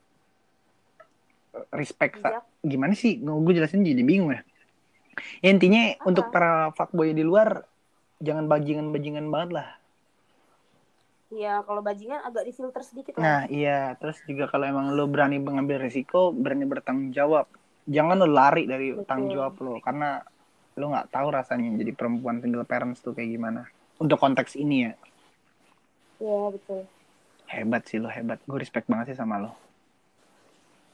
respect 1.75 2.21
sa- 2.23 2.39
bijak 2.39 2.45
gimana 2.65 2.93
sih 2.95 3.19
gue 3.19 3.53
jelasin 3.53 3.83
jadi 3.83 4.01
bingung 4.01 4.31
ya. 4.33 4.41
Ya, 5.39 5.51
intinya 5.51 5.95
Apa? 5.95 6.07
untuk 6.11 6.25
para 6.31 6.71
fuckboy 6.75 7.11
di 7.11 7.23
luar 7.23 7.63
jangan 8.23 8.47
bajingan-bajingan 8.47 9.27
banget 9.31 9.49
lah. 9.61 9.67
Ya 11.35 11.61
kalau 11.67 11.83
bajingan 11.83 12.23
agak 12.23 12.47
difilter 12.47 12.81
sedikit 12.81 13.13
lah 13.19 13.23
Nah 13.23 13.41
iya 13.51 13.93
terus 13.99 14.23
juga 14.23 14.47
kalau 14.47 14.65
emang 14.65 14.95
lo 14.95 15.05
berani 15.05 15.37
mengambil 15.37 15.83
risiko 15.83 16.31
berani 16.31 16.63
bertanggung 16.63 17.11
jawab 17.11 17.45
jangan 17.85 18.17
lo 18.17 18.27
lari 18.27 18.65
dari 18.65 18.95
Betul. 18.95 19.05
tanggung 19.05 19.31
jawab 19.31 19.53
lo 19.59 19.77
karena 19.83 20.23
lo 20.75 20.85
nggak 20.91 21.07
tahu 21.11 21.27
rasanya 21.31 21.75
jadi 21.79 21.91
perempuan 21.95 22.39
single 22.43 22.67
parents 22.67 22.99
tuh 22.99 23.15
kayak 23.15 23.31
gimana. 23.31 23.63
Untuk 23.95 24.19
konteks 24.19 24.55
ini 24.55 24.87
ya 24.87 24.93
iya 26.15 26.47
betul 26.49 26.81
hebat 27.45 27.83
sih 27.85 27.99
lo 27.99 28.07
hebat 28.09 28.39
gue 28.43 28.57
respect 28.57 28.87
banget 28.87 29.13
sih 29.13 29.17
sama 29.19 29.37
lo. 29.37 29.51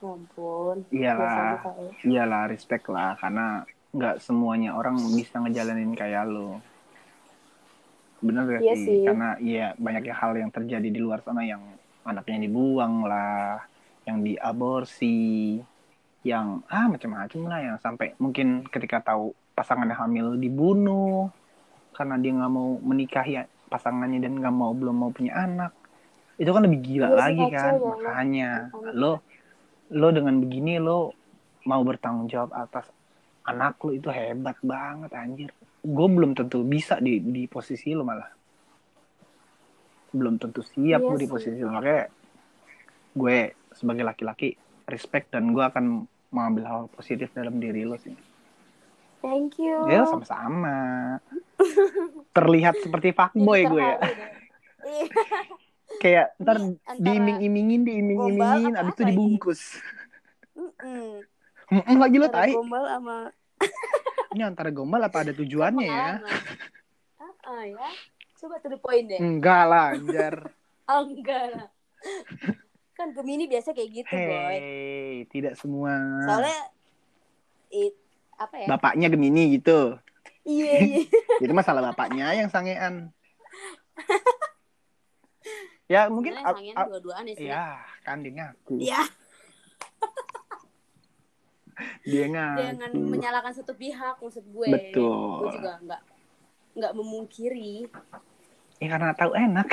Ya 0.01 0.09
ampun 0.09 0.77
Iyalah. 0.89 1.61
Kak. 1.61 1.75
iyalah 2.03 2.43
respect 2.49 2.89
lah 2.89 3.13
karena 3.21 3.61
nggak 3.91 4.17
semuanya 4.23 4.73
orang 4.73 4.97
bisa 5.13 5.37
ngejalanin 5.37 5.93
kayak 5.93 6.25
lo 6.25 6.57
bener 8.21 8.43
gak 8.47 8.61
Iya 8.61 8.75
sih? 8.77 8.85
sih. 8.85 8.99
karena 9.03 9.29
iya 9.41 9.65
banyaknya 9.77 10.15
hal 10.15 10.31
yang 10.37 10.51
terjadi 10.53 10.87
di 10.87 10.99
luar 11.01 11.19
sana. 11.21 11.41
Yang 11.43 11.61
anaknya 12.05 12.37
dibuang 12.45 13.05
lah 13.05 13.61
yang 14.05 14.25
diaborsi 14.25 15.57
yang 16.23 16.61
ah 16.69 16.85
macam-macam 16.85 17.41
lah. 17.49 17.59
Yang 17.61 17.77
sampai 17.81 18.07
mungkin 18.17 18.65
ketika 18.69 19.01
tahu 19.03 19.33
pasangannya 19.53 19.97
hamil 19.97 20.37
dibunuh 20.37 21.29
karena 21.91 22.15
dia 22.17 22.31
nggak 22.31 22.51
mau 22.51 22.79
menikahi 22.79 23.41
pasangannya 23.67 24.19
dan 24.19 24.39
nggak 24.39 24.55
mau 24.55 24.71
belum 24.71 24.95
mau 24.95 25.11
punya 25.11 25.33
anak. 25.35 25.73
Itu 26.37 26.53
kan 26.53 26.65
lebih 26.65 26.79
gila 26.81 27.07
Iya 27.07 27.17
lagi 27.17 27.45
kan. 27.49 27.73
ya, 27.77 27.91
makanya 28.01 28.49
lo 28.93 29.21
lo 29.91 30.07
dengan 30.09 30.39
begini 30.39 30.79
lo 30.79 31.11
mau 31.67 31.81
bertanggung 31.83 32.25
jawab 32.25 32.55
atas 32.55 32.89
anak 33.43 33.77
lo 33.81 33.91
itu 33.91 34.09
hebat 34.09 34.57
banget 34.63 35.11
anjir 35.13 35.51
gue 35.81 36.07
belum 36.13 36.37
tentu 36.37 36.61
bisa 36.61 37.01
di 37.01 37.17
di 37.17 37.49
posisi 37.49 37.91
lo 37.97 38.05
malah 38.05 38.29
belum 40.13 40.37
tentu 40.37 40.61
siap 40.61 41.01
Iya 41.01 41.07
gue 41.09 41.17
di 41.17 41.27
posisi 41.27 41.57
lo 41.57 41.71
makanya 41.73 42.05
gue 43.11 43.37
sebagai 43.73 44.03
laki-laki 44.05 44.55
respect 44.85 45.33
dan 45.33 45.51
gue 45.55 45.63
akan 45.63 46.05
mengambil 46.31 46.63
hal 46.67 46.81
positif 46.91 47.33
dalam 47.33 47.57
diri 47.57 47.83
lo 47.87 47.97
sih 47.97 48.13
thank 49.25 49.57
you 49.57 49.75
ya 49.89 50.05
sama-sama 50.05 51.17
terlihat 52.37 52.79
seperti 52.79 53.11
fuckboy 53.11 53.61
gue 53.67 53.81
ya. 53.83 53.97
Iya. 54.85 55.05
kayak 56.01 56.27
ntar 56.41 56.57
diiming-imingin 56.97 57.85
diiming-imingin 57.85 58.73
abis 58.73 58.93
itu 58.95 59.01
ini? 59.05 59.09
dibungkus 59.13 59.61
Mm-mm. 60.57 61.23
Mm-mm, 61.71 61.97
lagi 61.99 62.17
lo 62.19 62.27
tai 62.27 62.51
gombal 62.53 62.83
sama 62.85 63.17
ini 64.31 64.41
antara 64.41 64.69
gombal 64.69 65.01
apa 65.01 65.21
ada 65.21 65.33
tujuannya 65.33 65.85
ya. 65.85 66.23
Ah, 67.17 67.33
ah, 67.45 67.63
ya. 67.63 67.89
Coba 68.35 68.57
to 68.57 68.67
the 68.67 68.77
point 68.77 69.05
deh. 69.05 69.19
enggak 69.19 69.63
lah 69.63 69.93
anjar 69.93 70.35
Oh, 70.89 71.05
enggak 71.05 71.45
lah. 71.51 71.67
kan 72.91 73.11
Gemini 73.11 73.45
biasa 73.45 73.71
kayak 73.71 73.89
gitu, 73.95 74.11
boy. 74.11 74.51
hei 74.51 75.23
tidak 75.27 75.53
semua 75.53 75.93
Soalnya 76.23 76.59
it, 77.69 77.93
apa 78.35 78.55
ya? 78.57 78.67
bapaknya 78.67 79.07
Gemini 79.07 79.55
gitu 79.55 79.95
Iya, 80.41 80.73
iya. 80.87 81.01
itu 81.37 81.51
masalah 81.51 81.85
bapaknya 81.85 82.33
yang 82.33 82.47
sangean 82.47 83.13
ya 85.85 86.07
mungkin 86.07 86.33
Sebenarnya 86.33 86.55
sangean 86.55 86.75
dua-duaan 86.87 87.23
ya 87.23 87.35
sih. 87.35 87.47
ya 87.47 87.65
kan 88.01 88.17
dia 88.19 88.31
ngaku 88.33 88.75
Iya, 88.79 89.01
dia 92.01 92.25
jangan 92.25 92.91
menyalahkan 92.97 93.53
satu 93.53 93.77
pihak 93.77 94.17
maksud 94.17 94.41
gue. 94.41 94.67
Betul. 94.73 95.45
Gue 95.45 95.51
juga 95.61 95.77
enggak 95.81 96.01
enggak 96.73 96.93
memungkiri. 96.97 97.85
ya 98.81 98.87
karena 98.89 99.13
tahu 99.13 99.37
enak 99.37 99.69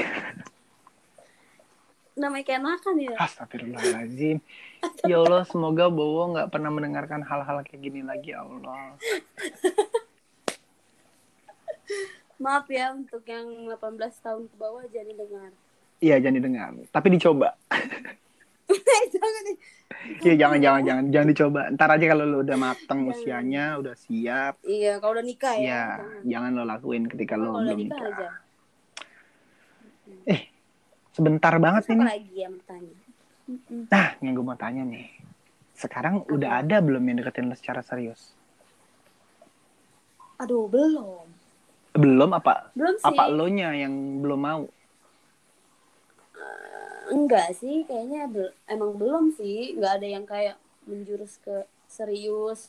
namanya 2.19 2.45
kayak 2.45 2.63
makan 2.67 2.95
ya 2.99 3.15
Astagfirullahaladzim. 3.15 4.43
Ya 5.07 5.17
Allah, 5.23 5.47
semoga 5.47 5.87
Bowo 5.87 6.35
nggak 6.35 6.51
pernah 6.51 6.71
mendengarkan 6.75 7.23
hal-hal 7.23 7.63
kayak 7.63 7.79
gini 7.79 8.03
lagi, 8.03 8.35
ya 8.35 8.43
Allah. 8.43 8.99
maaf 12.39 12.71
ya 12.71 12.95
untuk 12.95 13.27
yang 13.27 13.67
18 13.67 13.99
tahun 14.23 14.47
ke 14.47 14.55
bawah 14.55 14.87
jangan 14.95 15.15
dengar 15.19 15.51
Iya, 15.99 16.23
jangan 16.23 16.37
didengar. 16.39 16.71
Tapi 16.95 17.07
dicoba. 17.11 17.59
Jangan 19.09 19.45
Iya, 20.19 20.35
jangan, 20.37 20.59
jangan, 20.61 20.83
jangan, 20.85 21.05
jangan 21.11 21.29
dicoba. 21.29 21.61
Ntar 21.75 21.89
aja 21.91 22.07
kalau 22.07 22.25
lu 22.25 22.39
udah 22.41 22.57
mateng 22.57 23.01
Jangan. 23.03 23.13
usianya, 23.13 23.65
udah 23.81 23.95
siap. 23.97 24.55
iya 24.63 24.93
kalau 25.01 25.13
udah 25.19 25.27
nikah 25.27 25.55
ya 25.57 25.65
Iya, 25.65 25.83
jangan. 26.29 26.51
lo 26.55 26.63
lakuin 26.65 27.05
ketika 27.09 27.35
Oh, 27.35 27.41
lo 27.41 27.49
belum 27.59 27.79
nikah 27.79 27.99
nikah. 27.99 28.15
aja 28.15 28.31
Sebentar 31.11 31.55
banget 31.59 31.83
Terus 31.83 31.91
apa 31.91 31.99
ini. 31.99 32.05
lagi 32.07 32.37
yang 32.37 32.55
Mm-mm. 33.49 33.89
Nah, 33.89 34.09
yang 34.21 34.33
gue 34.37 34.45
mau 34.45 34.55
tanya 34.55 34.85
nih. 34.85 35.09
Sekarang 35.73 36.21
udah 36.29 36.61
ada 36.61 36.85
belum 36.85 37.01
yang 37.01 37.25
deketin 37.25 37.49
lo 37.49 37.57
secara 37.57 37.81
serius? 37.81 38.37
aduh 40.39 40.71
belum 40.71 41.27
Belum 41.99 42.31
apa? 42.31 42.71
belum 42.79 42.95
sih 42.95 43.09
Apa 43.09 43.27
lo 43.27 43.51
nya 43.51 43.75
yang 43.75 44.23
belum 44.23 44.39
mau? 44.39 44.63
Enggak 47.09 47.57
sih 47.57 47.85
kayaknya 47.85 48.29
bel- 48.29 48.57
emang 48.69 48.97
belum 48.97 49.25
sih 49.33 49.75
nggak 49.77 49.93
ada 50.01 50.07
yang 50.09 50.25
kayak 50.29 50.57
menjurus 50.85 51.41
ke 51.41 51.65
serius 51.89 52.69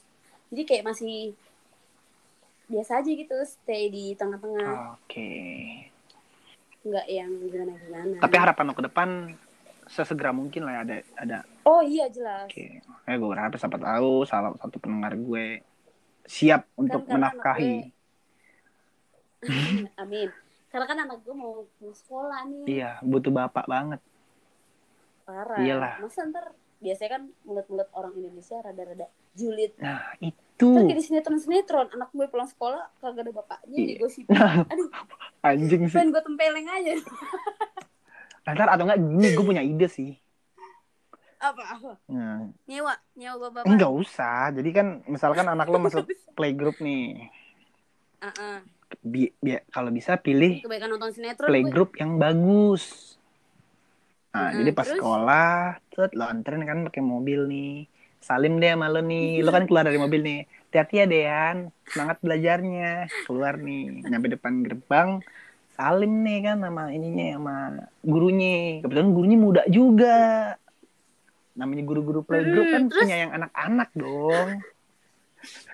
jadi 0.51 0.63
kayak 0.65 0.87
masih 0.87 1.35
biasa 2.69 3.01
aja 3.01 3.09
gitu 3.09 3.35
stay 3.43 3.89
di 3.89 4.13
tengah-tengah 4.13 4.95
Oke. 4.95 5.31
nggak 6.85 7.05
yang 7.09 7.31
gimana 7.43 7.73
gimana 7.75 8.15
Tapi 8.21 8.35
harapan 8.37 8.65
lo 8.69 8.73
ke 8.77 8.85
depan 8.85 9.09
sesegera 9.89 10.29
mungkin 10.29 10.69
lah 10.69 10.79
ya 10.79 10.81
ada 10.85 10.95
ada. 11.17 11.37
oh 11.65 11.81
iya 11.81 12.05
jelas 12.07 12.45
Oke. 12.45 12.79
Eh 13.09 13.15
gue 13.17 13.29
berharap 13.29 13.57
siapa 13.57 13.75
tahu 13.75 14.23
salah 14.23 14.53
satu 14.55 14.77
pendengar 14.77 15.17
gue 15.17 15.65
siap 16.29 16.69
untuk 16.77 17.03
karena 17.09 17.33
anak 17.33 17.41
menafkahi. 17.41 17.77
amin 20.03 20.29
karena 20.69 20.85
kan 20.85 20.97
anak 21.01 21.17
gue 21.25 21.33
mau, 21.33 21.65
mau 21.81 21.93
sekolah 21.95 22.45
nih 22.45 22.65
Iya, 22.79 22.91
butuh 23.01 23.33
bapak 23.33 23.65
banget. 23.65 23.97
Parah 25.29 25.59
Iyalah. 25.59 25.93
masa 25.99 26.25
ntar 26.25 26.45
biasanya 26.79 27.09
kan 27.11 27.23
mulut-mulut 27.43 27.89
orang 27.91 28.15
Indonesia 28.15 28.57
rada-rada 28.57 29.05
julid 29.31 29.75
Nah, 29.77 30.01
itu 30.17 30.65
kayak 30.65 30.95
di 30.95 31.03
sinetron-sinetron 31.03 31.87
anak 31.91 32.09
gue 32.09 32.25
pulang 32.25 32.47
sekolah 32.47 32.89
kagak 32.97 33.21
ada 33.21 33.33
bapaknya 33.33 33.77
Iya. 33.77 33.87
digosipin 33.93 34.33
aduh 34.71 34.89
anjing 35.41 35.81
sih. 35.85 35.93
pengen 35.93 36.09
gue 36.09 36.23
tempeleng 36.23 36.65
aja 36.67 36.93
Ntar 38.41 38.65
atau 38.67 38.83
enggak 38.83 38.97
gini 38.97 39.27
gue 39.29 39.45
punya 39.45 39.61
ide 39.61 39.85
sih. 39.87 40.17
apa 41.37 41.63
apa 41.69 41.91
Nah, 42.07 42.49
nyewa 42.65 42.97
nyewa 43.13 43.47
bapak 43.47 43.63
enggak 43.63 43.91
usah. 43.93 44.49
Jadi 44.51 44.69
kan 44.71 44.87
misalkan 45.05 45.45
anak 45.45 45.67
lo 45.67 45.77
masuk 45.77 46.03
playgroup 46.35 46.75
nih. 46.79 47.29
Ah, 48.19 48.33
ah. 48.33 48.59
Bi 48.99 49.29
bi- 49.37 49.61
kalau 49.69 49.87
bisa 49.89 50.17
pilih 50.17 50.59
kebanyakan 50.59 50.89
nonton 50.91 51.11
sinetron 51.13 51.45
gue. 51.45 51.53
playgroup 51.53 51.91
yang 51.95 52.17
bagus. 52.17 53.15
Nah, 54.29 54.53
Mm-mm, 54.53 54.59
jadi 54.61 54.71
pas 54.77 54.85
terus? 54.85 54.99
sekolah, 55.01 55.49
set 55.89 56.11
lo 56.13 56.23
anterin 56.29 56.63
kan 56.69 56.79
pakai 56.85 57.01
mobil 57.01 57.39
nih. 57.49 57.89
Salim 58.21 58.59
deh 58.61 58.69
sama 58.75 58.87
lo 58.93 59.01
nih. 59.01 59.41
Lo 59.41 59.49
kan 59.49 59.63
keluar 59.67 59.83
dari 59.89 59.97
mobil 59.97 60.21
nih. 60.21 60.39
Hati-hati 60.69 60.95
ya 61.01 61.05
Dean. 61.09 61.57
Semangat 61.89 62.17
belajarnya. 62.21 63.09
Keluar 63.25 63.53
nih. 63.57 64.05
Nyampe 64.05 64.27
depan 64.37 64.53
gerbang. 64.61 65.09
Salim 65.73 66.11
nih 66.21 66.37
kan 66.45 66.57
sama 66.61 66.83
ininya 66.91 67.25
sama 67.39 67.55
gurunya. 68.05 68.83
Kebetulan 68.83 69.09
gurunya 69.15 69.37
muda 69.39 69.63
juga. 69.71 70.17
Namanya 71.57 71.83
guru-guru 71.89 72.19
playgroup 72.21 72.69
Mm, 72.69 72.71
kan 72.71 72.81
terus? 72.87 73.01
punya 73.01 73.15
yang 73.25 73.31
anak-anak 73.33 73.89
dong. 73.97 74.49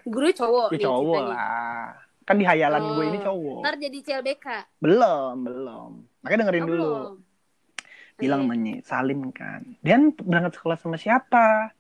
guru 0.05 0.29
cowok 0.31 0.67
Ya 0.71 0.79
cowok 0.85 1.19
lah. 1.27 1.87
Kan 2.25 2.35
di 2.41 2.45
hayalan 2.45 2.81
Oh, 2.81 2.93
gue 2.97 3.05
ini 3.09 3.19
cowok. 3.21 3.59
ntar 3.65 3.75
jadi 3.81 3.97
CLBK 4.01 4.47
Belum, 4.81 5.33
belum. 5.45 5.91
Makanya 6.21 6.39
dengerin 6.45 6.63
Oh, 6.63 6.69
dulu. 6.69 6.85
belum. 6.85 7.13
Bilang 8.15 8.47
Iya. 8.47 8.49
menyi 8.49 8.73
salim 8.82 9.21
kan. 9.32 9.62
Dan 9.84 10.15
berangkat 10.15 10.56
sekolah 10.60 10.78
sama 10.80 10.95
siapa? 10.95 11.71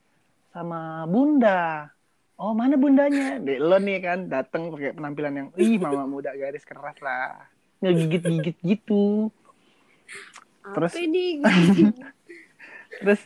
Sama 0.51 1.03
bunda. 1.07 1.91
Oh 2.35 2.51
mana 2.51 2.75
bundanya? 2.75 3.39
Dek, 3.39 3.59
lo 3.63 3.79
nih 3.79 4.03
kan 4.03 4.27
dateng 4.27 4.67
pakai 4.67 4.91
penampilan 4.91 5.33
yang 5.35 5.47
ih 5.55 5.79
mama 5.79 6.03
muda 6.19 6.35
garis 6.35 6.67
keras 6.67 6.99
lah. 6.99 7.47
Ngegigit 7.79 8.23
gigit 8.23 8.57
gitu 8.63 9.31
Terus? 10.75 10.91
ini? 10.99 11.39
Terus 13.03 13.21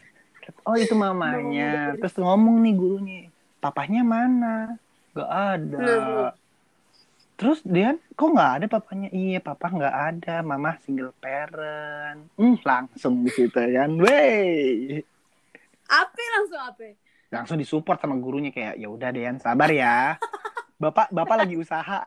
oh 0.65 0.77
itu 0.77 0.93
mamanya. 0.93 1.97
Terus. 1.97 2.13
Ngomong 2.17 2.61
nih 2.61 2.73
gurunya 2.77 3.21
papahnya 3.59 4.01
mana? 4.05 4.77
Gak 5.17 5.29
ada. 5.29 5.77
Nah, 5.77 6.31
terus 7.39 7.63
dia 7.63 7.95
kok 8.19 8.35
nggak 8.35 8.51
ada 8.59 8.65
papanya? 8.67 9.07
Iya 9.15 9.39
papa 9.39 9.71
nggak 9.71 9.95
ada. 10.11 10.35
Mama 10.43 10.75
single 10.83 11.15
parent. 11.23 12.27
Hmm, 12.35 12.59
langsung 12.59 13.23
di 13.23 13.31
situ 13.31 13.55
kan 13.55 13.95
wey. 13.95 14.99
Apa 15.87 16.21
langsung 16.35 16.59
apa 16.59 16.99
langsung 17.29 17.61
disupport 17.61 18.01
sama 18.01 18.17
gurunya 18.17 18.49
kayak 18.49 18.75
ya 18.75 18.89
udah 18.91 19.09
Dean 19.15 19.39
sabar 19.39 19.71
ya. 19.71 20.19
Bapak 20.81 21.15
bapak 21.15 21.47
lagi 21.47 21.55
usaha. 21.55 22.03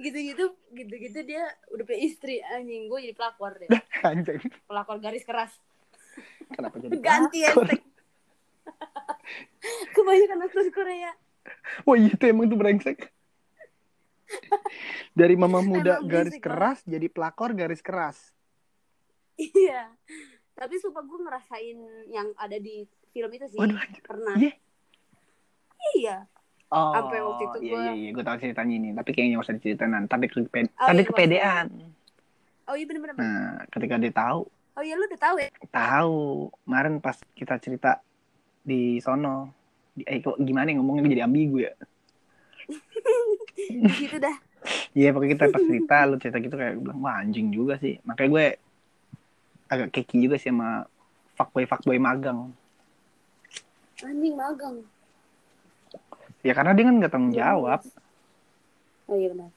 Gitu-gitu 0.00 0.56
gitu-gitu 0.72 1.18
dia 1.28 1.44
udah 1.74 1.84
punya 1.84 2.00
istri. 2.00 2.40
Anjing 2.40 2.88
gue 2.88 2.98
jadi 3.10 3.14
pelakor 3.18 3.52
deh. 3.60 3.68
Anjing. 4.06 4.40
Pelakor 4.64 4.96
garis 4.96 5.26
keras. 5.28 5.52
Kenapa 6.54 6.80
jadi 6.80 6.96
ganti 7.02 7.44
pelakor? 7.44 7.68
hashtag. 7.68 7.82
Kebanyakan 9.92 10.46
aktor 10.46 10.66
Korea 10.72 11.12
oh 11.88 11.94
iya 11.94 12.12
itu 12.12 12.24
emang 12.26 12.46
tuh 12.46 12.58
brengsek. 12.58 12.98
Dari 15.18 15.34
mama 15.34 15.58
muda 15.60 15.98
Emang 15.98 16.06
garis 16.06 16.34
berisik 16.34 16.42
keras 16.42 16.78
jadi 16.86 17.06
pelakor 17.10 17.50
garis 17.52 17.82
keras. 17.82 18.18
Iya. 19.34 19.90
Tapi 20.54 20.76
sumpah 20.76 21.00
gue 21.00 21.18
ngerasain 21.18 21.78
yang 22.12 22.28
ada 22.36 22.60
di 22.60 22.84
film 23.10 23.30
itu 23.32 23.46
sih. 23.48 23.58
Waduh, 23.58 23.80
pernah. 24.04 24.36
Iya? 24.36 24.52
iya. 25.96 26.16
Oh, 26.70 26.94
Sampai 26.94 27.18
waktu 27.18 27.42
itu 27.42 27.58
iya, 27.66 27.72
gua- 27.74 27.82
iya, 27.82 27.92
iya, 27.96 28.08
gue 28.14 28.22
tahu 28.22 28.36
ceritanya 28.38 28.74
ini. 28.76 28.88
Tapi 28.94 29.10
kayaknya 29.10 29.30
nggak 29.34 29.46
usah 29.48 29.56
diceritain. 29.56 30.06
Tapi 30.06 30.24
kepe- 30.28 30.70
Oh, 30.70 30.86
tapi 30.86 31.02
iya, 31.02 31.08
kepedean. 31.08 31.66
oh 32.70 32.74
iya 32.78 32.86
bener-bener 32.86 33.14
Nah, 33.18 33.66
ketika 33.66 33.98
dia 33.98 34.12
tahu, 34.14 34.40
oh 34.46 34.82
iya 34.84 34.94
lu 34.94 35.02
udah 35.10 35.18
tahu 35.18 35.36
ya? 35.42 35.50
Tahu. 35.66 36.18
Kemarin 36.62 36.94
pas 37.02 37.18
kita 37.34 37.58
cerita 37.58 37.98
di 38.62 39.02
sono, 39.02 39.50
eh 39.98 40.18
kok 40.22 40.36
gimana 40.38 40.70
ya 40.70 40.78
ngomongnya 40.78 41.10
jadi 41.10 41.24
ambigu 41.26 41.56
ya? 41.66 41.72
gitu 44.00 44.16
dah 44.18 44.36
Iya, 44.92 45.14
pokoknya 45.16 45.32
kita 45.38 45.44
pas 45.48 45.62
cerita, 45.64 45.96
lu 46.04 46.16
cerita 46.20 46.36
gitu 46.42 46.52
kayak 46.52 46.76
gue 46.76 46.84
bilang, 46.84 47.00
wah 47.00 47.16
anjing 47.22 47.48
juga 47.48 47.80
sih. 47.80 47.96
Makanya 48.04 48.28
gue 48.28 48.46
agak 49.70 49.88
keki 49.94 50.26
juga 50.26 50.36
sih 50.36 50.50
sama 50.52 50.84
fuckboy 51.38 51.64
fuckboy 51.64 51.96
magang. 51.96 52.52
anjing 54.04 54.34
magang 54.36 54.84
Ya 56.42 56.52
karena 56.56 56.72
dia 56.76 56.84
kan 56.88 56.94
nggak 56.98 57.12
tanggung 57.12 57.32
Iya, 57.32 57.52
jawab. 57.56 57.80
oh 59.08 59.16
iya 59.16 59.28
benar 59.32 59.50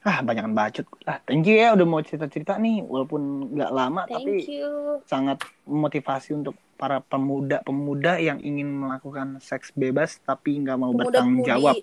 Ah, 0.00 0.24
banyakan 0.24 0.56
bacot. 0.56 0.88
Ah, 1.04 1.20
thank 1.28 1.44
you 1.44 1.60
ya 1.60 1.76
udah 1.76 1.84
mau 1.84 2.00
cerita-cerita 2.00 2.56
nih, 2.56 2.80
walaupun 2.88 3.52
nggak 3.52 3.68
lama 3.68 4.08
tapi 4.08 4.48
thank 4.48 4.48
you 4.48 4.96
sangat 5.04 5.44
memotivasi 5.68 6.40
untuk 6.40 6.56
para 6.80 7.04
pemuda-pemuda 7.04 8.16
yang 8.24 8.40
ingin 8.40 8.72
melakukan 8.72 9.36
seks 9.44 9.68
bebas 9.76 10.16
tapi 10.24 10.56
nggak 10.64 10.80
mau 10.80 10.96
bertanggung 10.96 11.44
pemuda-pemudi 11.44 11.52
jawab. 11.52 11.76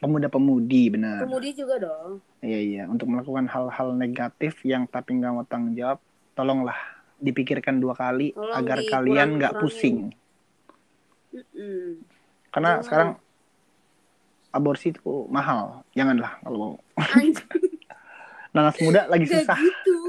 Pemuda-pemudi, 0.00 0.82
benar. 0.96 1.20
pemudi 1.28 1.52
juga 1.52 1.76
dong 1.76 2.24
Iya 2.40 2.60
iya, 2.64 2.82
untuk 2.88 3.12
melakukan 3.12 3.44
hal-hal 3.52 3.92
negatif 3.92 4.64
yang 4.64 4.88
tapi 4.88 5.20
nggak 5.20 5.32
mau 5.36 5.44
tanggung 5.44 5.76
jawab, 5.76 6.00
tolonglah 6.32 6.80
dipikirkan 7.20 7.76
dua 7.76 7.92
kali 7.92 8.32
Tolong 8.32 8.56
agar 8.56 8.80
kalian 8.80 9.36
nggak 9.36 9.60
pusing. 9.60 10.08
Mm-mm. 11.36 12.00
Karena 12.48 12.80
Jangan. 12.80 12.84
sekarang 12.88 13.10
aborsi 14.56 14.96
itu 14.96 15.28
mahal, 15.28 15.84
janganlah 15.92 16.40
kalau 16.40 16.56
mau. 16.56 16.74
Nanas 18.56 18.80
muda 18.82 19.04
lagi 19.06 19.28
gak 19.28 19.46
susah. 19.46 19.58
gitu. 19.60 20.00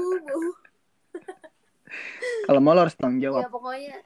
Kalau 2.48 2.58
mau 2.64 2.72
lo 2.74 2.88
harus 2.88 2.96
tanggung 2.96 3.20
ya 3.20 3.28
jawab. 3.28 3.52
pokoknya 3.52 4.00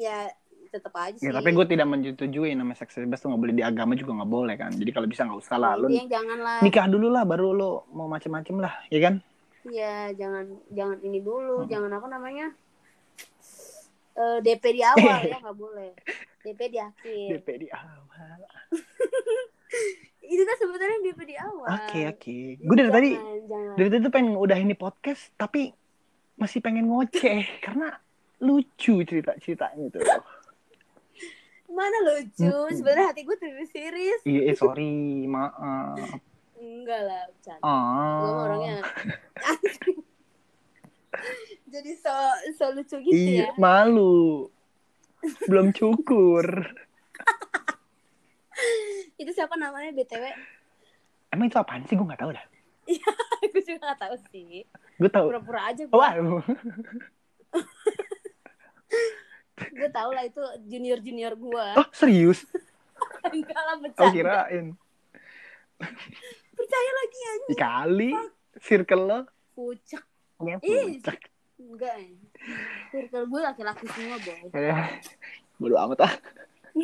ya 0.00 0.32
tetap 0.70 0.94
aja 0.94 1.18
sih 1.18 1.26
Ya, 1.26 1.34
tapi 1.34 1.50
gue 1.50 1.66
tidak 1.66 1.84
menyetujui 1.84 2.54
namanya 2.54 2.78
seks 2.78 2.96
bebas 2.96 3.18
tuh 3.18 3.28
nggak 3.28 3.42
boleh 3.42 3.54
di 3.54 3.60
agama 3.60 3.92
juga 3.92 4.16
nggak 4.16 4.30
boleh 4.30 4.54
kan. 4.54 4.70
Jadi 4.70 4.90
kalau 4.90 5.04
bisa 5.04 5.22
nggak 5.22 5.40
usah 5.40 5.56
lah. 5.56 5.74
Lo 5.74 5.86
Intinya 5.86 6.08
jangan 6.08 6.38
lah 6.38 6.58
nikah 6.60 6.86
dulu 6.86 7.06
lah, 7.06 7.22
baru 7.22 7.48
lo 7.50 7.70
mau 7.90 8.06
macem-macem 8.06 8.56
lah, 8.56 8.74
ya 8.88 9.00
kan? 9.00 9.14
ya 9.62 10.08
jangan 10.16 10.48
jangan 10.72 10.96
ini 11.02 11.20
dulu 11.20 11.62
Hmm. 11.62 11.68
jangan 11.68 11.92
apa 11.92 12.08
namanya 12.08 12.46
Eh, 14.12 14.38
DP 14.40 14.64
di 14.72 14.82
awal 14.82 15.20
ya 15.26 15.36
nggak 15.38 15.54
boleh 15.54 15.92
DP 16.40 16.60
di 16.66 16.78
akhir 16.78 17.28
DP 17.36 17.48
di 17.58 17.68
awal. 17.68 18.38
itu 20.24 20.42
kan 20.42 20.56
sebenarnya 20.56 20.98
DP 21.02 21.20
di 21.24 21.36
awal 21.36 21.68
Oke 21.78 22.00
oke. 22.06 22.36
Gue 22.58 22.74
dari 22.74 22.90
tadi 22.90 23.10
jangan. 23.46 23.74
dari 23.76 23.88
tadi 23.88 24.00
tuh 24.00 24.12
pengen 24.12 24.34
udah 24.34 24.56
ini 24.56 24.72
podcast, 24.72 25.28
tapi 25.34 25.72
masih 26.34 26.60
pengen 26.60 26.86
ngoceh 26.86 27.44
karena 27.64 28.00
lucu 28.40 28.94
cerita 29.02 29.36
ceritanya 29.36 29.86
tuh 29.90 30.00
Mana 31.70 31.94
lucu? 32.02 32.50
Sebenarnya 32.72 33.06
hati 33.08 33.22
gue 33.22 33.36
tuh 33.36 33.46
serius. 33.64 34.20
iya 34.24 34.42
eh, 34.44 34.54
sorry 34.54 34.90
maaf 35.24 36.02
Enggak 36.56 37.00
lah, 37.00 37.22
bercanda. 37.26 37.62
ah 37.62 38.18
Gue 38.18 38.32
orangnya 38.42 38.76
jadi 41.66 41.90
so 41.94 42.14
so 42.54 42.64
lucu 42.70 42.96
gitu 42.98 43.14
iya 43.14 43.46
ya. 43.46 43.56
malu 43.56 44.48
belum 45.46 45.70
cukur 45.70 46.44
Itu 49.14 49.30
siapa 49.30 49.54
namanya 49.54 49.92
BTW? 49.92 50.24
emang 51.30 51.46
itu 51.46 51.56
apaan 51.56 51.84
sih 51.84 51.94
gue 51.94 52.02
nggak 52.02 52.18
tahu 52.18 52.32
dah 52.32 52.44
gue 53.46 53.62
juga 53.62 53.78
gak 53.86 54.00
tahu 54.02 54.16
sih. 54.26 54.66
gue 54.98 55.06
tahu 55.08 55.26
Pura-pura 55.28 55.70
aja 55.70 55.82
gue. 55.82 55.94
Waduh. 55.94 56.42
Gue 59.60 59.90
tahu 59.90 60.10
lah 60.10 60.24
itu 60.24 60.40
junior-junior 60.66 61.34
gue. 61.34 61.66
Oh, 61.76 61.88
serius? 61.92 62.46
Enggak 63.28 63.60
lah 63.60 63.76
bercanda. 63.76 64.12
kirain. 64.12 64.66
Percaya 66.50 66.90
lagi 66.94 67.18
ya. 67.18 67.32
Kali 67.54 68.10
circle 68.58 69.04
lo. 69.04 69.20
Pucak. 69.52 70.02
Ya, 70.40 70.56
Ih. 70.60 70.96
puncak. 70.96 71.18
Enggak 71.56 71.94
ya. 71.94 72.10
Circle 72.90 73.24
gue 73.26 73.40
laki-laki 73.42 73.84
semua 73.90 74.16
boy. 74.18 74.38
Ya, 74.54 74.76
Bodo 75.56 75.76
amat 75.78 76.00
ah. 76.02 76.14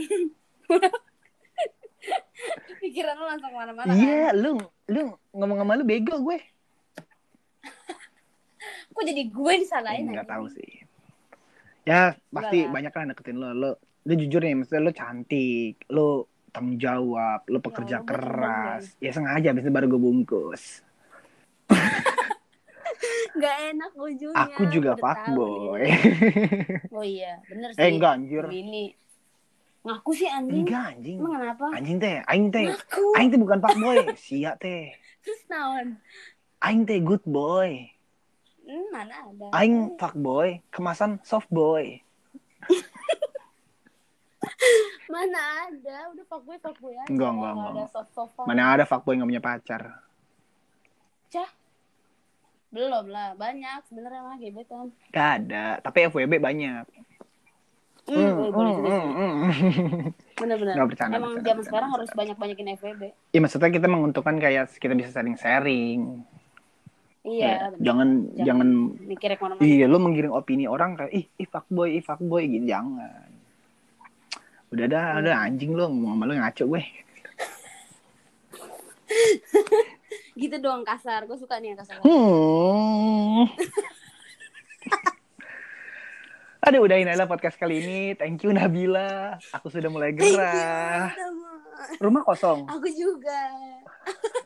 Pikiran 2.79 3.16
lo 3.16 3.25
langsung 3.27 3.51
ke 3.51 3.57
mana-mana 3.57 3.88
Iya, 3.90 4.31
kan. 4.31 4.37
lu 4.37 4.51
lu 4.87 5.03
ngomong 5.33 5.59
sama 5.59 5.75
lu 5.75 5.83
bego 5.83 6.14
gue. 6.23 6.38
Kok 8.95 9.05
jadi 9.05 9.23
gue 9.27 9.53
disalahin 9.59 10.07
Enggak 10.07 10.25
aja? 10.25 10.33
tahu 10.38 10.47
sih. 10.53 10.86
Ya, 11.87 12.18
pasti 12.35 12.66
Enggak 12.66 12.66
lah. 12.66 12.75
banyak 12.75 12.92
lah 12.92 13.05
deketin 13.14 13.38
lo. 13.38 13.49
Lo 13.55 13.70
lu 14.07 14.12
jujur 14.18 14.42
nih, 14.42 14.55
maksudnya 14.59 14.83
lo 14.83 14.92
cantik, 14.94 15.75
lo 15.90 16.27
tanggung 16.51 16.79
jawab, 16.83 17.46
lo 17.46 17.59
pekerja 17.62 18.03
gue 18.03 18.11
keras. 18.11 18.99
Ya 18.99 19.11
sengaja 19.14 19.55
abis 19.55 19.62
itu 19.62 19.70
baru 19.70 19.87
gue 19.87 20.01
bungkus. 20.03 20.83
Enggak 23.37 23.57
enak 23.77 23.92
ujungnya. 23.92 24.40
Aku 24.57 24.62
juga 24.72 24.96
fuckboy. 24.96 25.85
Oh 26.96 27.05
iya, 27.05 27.44
bener 27.44 27.77
sih. 27.77 27.83
eh 27.85 27.88
enggak 27.92 28.12
anjir. 28.16 28.44
Ini 28.49 28.83
ngaku 29.85 30.11
sih 30.16 30.25
anjing. 30.33 30.64
Enggak 30.64 30.85
anjing. 30.96 31.18
Emang 31.20 31.33
kenapa? 31.37 31.64
Anjing 31.77 31.96
teh, 32.01 32.16
aing 32.25 32.49
teh. 32.49 32.68
Aing 33.20 33.29
teh 33.29 33.37
bukan 33.37 33.61
fuckboy, 33.61 34.16
sia 34.16 34.57
teh. 34.57 34.96
Terus 35.22 35.40
naon? 35.53 36.01
Aing 36.64 36.88
teh 36.88 36.99
good 37.05 37.20
boy. 37.29 37.85
Hmm, 38.66 38.87
mana 38.90 39.14
ada. 39.31 39.46
Aing 39.55 39.94
fuckboy, 39.94 40.59
kemasan 40.74 41.22
soft 41.22 41.46
boy. 41.48 42.02
Mana 45.07 45.70
ada? 45.70 46.11
Udah 46.11 46.26
fuckboy 46.26 46.59
fuckboy 46.59 46.98
aja. 46.98 47.07
Enggak, 47.07 47.31
enggak, 47.31 47.52
Nggak 47.55 47.70
enggak. 47.70 47.87
ada 47.87 47.94
soft 47.94 48.11
soft. 48.11 48.35
Mana 48.42 48.62
ada 48.74 48.85
fuckboy 48.85 49.14
nggak 49.14 49.31
punya 49.31 49.44
pacar? 49.44 49.83
Belum 52.76 53.07
lah, 53.09 53.33
banyak 53.38 53.79
sebenarnya 53.88 54.20
mah 54.20 54.37
gebetan. 54.37 54.92
Gak 55.09 55.29
ada, 55.40 55.79
tapi 55.81 56.12
FWB 56.12 56.37
banyak. 56.37 56.85
Boleh, 58.07 58.52
boleh 58.52 58.70
juga 58.76 58.88
sih. 58.90 59.11
Bener-bener. 60.44 60.74
Nggak 60.76 60.88
bercanda, 60.92 61.14
Emang 61.16 61.33
bercanda, 61.33 61.40
zaman 61.40 61.57
bercanda, 61.57 61.62
sekarang 61.66 61.90
harus 61.96 62.11
banyak-banyakin 62.12 62.66
FWB. 62.76 63.02
Iya 63.33 63.40
maksudnya 63.40 63.70
kita 63.72 63.87
menguntungkan 63.88 64.37
kayak 64.37 64.64
kita 64.76 64.92
bisa 64.92 65.11
sharing-sharing. 65.11 66.20
Iya, 67.27 67.43
Ya, 67.43 67.55
bener. 67.69 67.83
jangan 67.83 68.09
jangan 68.39 68.69
mikir 69.03 69.29
ke 69.29 69.43
mana-mana. 69.43 69.59
iya 69.61 69.85
lu 69.85 69.99
menggiring 69.99 70.31
opini 70.31 70.65
orang 70.65 70.95
kayak 70.95 71.11
ih 71.11 71.27
ih 71.37 71.45
fuckboy 71.45 71.91
ih 71.93 72.05
fuckboy 72.05 72.47
gitu 72.47 72.65
jangan. 72.65 73.27
Udah 74.67 74.87
dah, 74.87 75.19
udah 75.19 75.35
anjing 75.43 75.73
lu 75.73 75.83
ngomong 75.85 76.15
sama 76.15 76.25
lu 76.25 76.35
ngaco 76.37 76.65
gue. 76.69 76.83
Gitu 80.37 80.53
doang 80.59 80.85
kasar. 80.85 81.25
Gue 81.25 81.35
suka 81.35 81.57
nih 81.57 81.73
yang 81.73 81.81
kasar. 81.81 81.97
Hmm. 81.99 83.49
Aduh, 86.62 86.83
udahin 86.83 87.07
aja 87.07 87.17
lah 87.17 87.27
podcast 87.27 87.57
kali 87.57 87.79
ini. 87.79 88.01
Thank 88.12 88.43
you 88.43 88.51
Nabila. 88.51 89.39
Aku 89.53 89.67
sudah 89.67 89.87
mulai 89.87 90.12
gerah. 90.12 91.15
Rumah 91.97 92.23
kosong. 92.23 92.67
Aku 92.67 92.85
juga. 92.87 93.41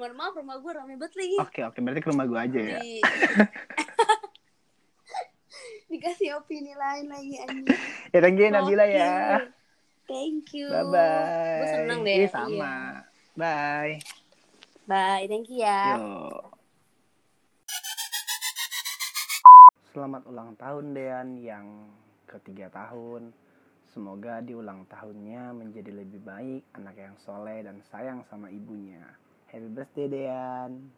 Mohon 0.00 0.16
maaf 0.16 0.32
rumah 0.32 0.56
gue 0.56 0.72
rame 0.72 0.96
banget 0.96 1.12
lagi. 1.20 1.36
Oke, 1.44 1.60
oke. 1.68 1.76
Berarti 1.84 2.00
ke 2.00 2.08
rumah 2.08 2.24
gue 2.24 2.40
aja 2.40 2.56
ya. 2.56 2.80
Di... 2.80 2.96
Dikasih 5.92 6.40
opini 6.40 6.72
lain 6.72 7.12
lagi 7.12 7.36
anjing. 7.44 7.68
Ya, 8.08 8.24
thank 8.24 8.40
you 8.40 8.48
Nabila 8.48 8.88
Oke. 8.88 8.96
ya. 8.96 9.44
Thank 10.08 10.56
you. 10.56 10.72
Bye-bye. 10.72 11.60
Gue 11.60 11.68
seneng 11.68 12.00
deh. 12.00 12.16
Ih, 12.16 12.20
Iya. 12.24 12.32
sama. 12.32 13.04
Bye. 13.36 14.00
Bye, 14.88 15.28
thank 15.28 15.52
you 15.52 15.68
ya. 15.68 16.00
Yuk. 16.00 16.48
Selamat 19.92 20.24
ulang 20.24 20.56
tahun 20.56 20.96
Dean 20.96 21.28
yang 21.44 21.92
ketiga 22.24 22.72
tahun. 22.72 23.36
Semoga 23.92 24.40
di 24.40 24.56
ulang 24.56 24.88
tahunnya 24.88 25.52
menjadi 25.52 25.92
lebih 25.92 26.24
baik, 26.24 26.64
anak 26.72 26.96
yang 26.96 27.20
soleh 27.20 27.60
dan 27.60 27.84
sayang 27.92 28.24
sama 28.32 28.48
ibunya. 28.48 29.04
Happy 29.52 29.66
birthday 29.66 30.08
Dean. 30.08 30.90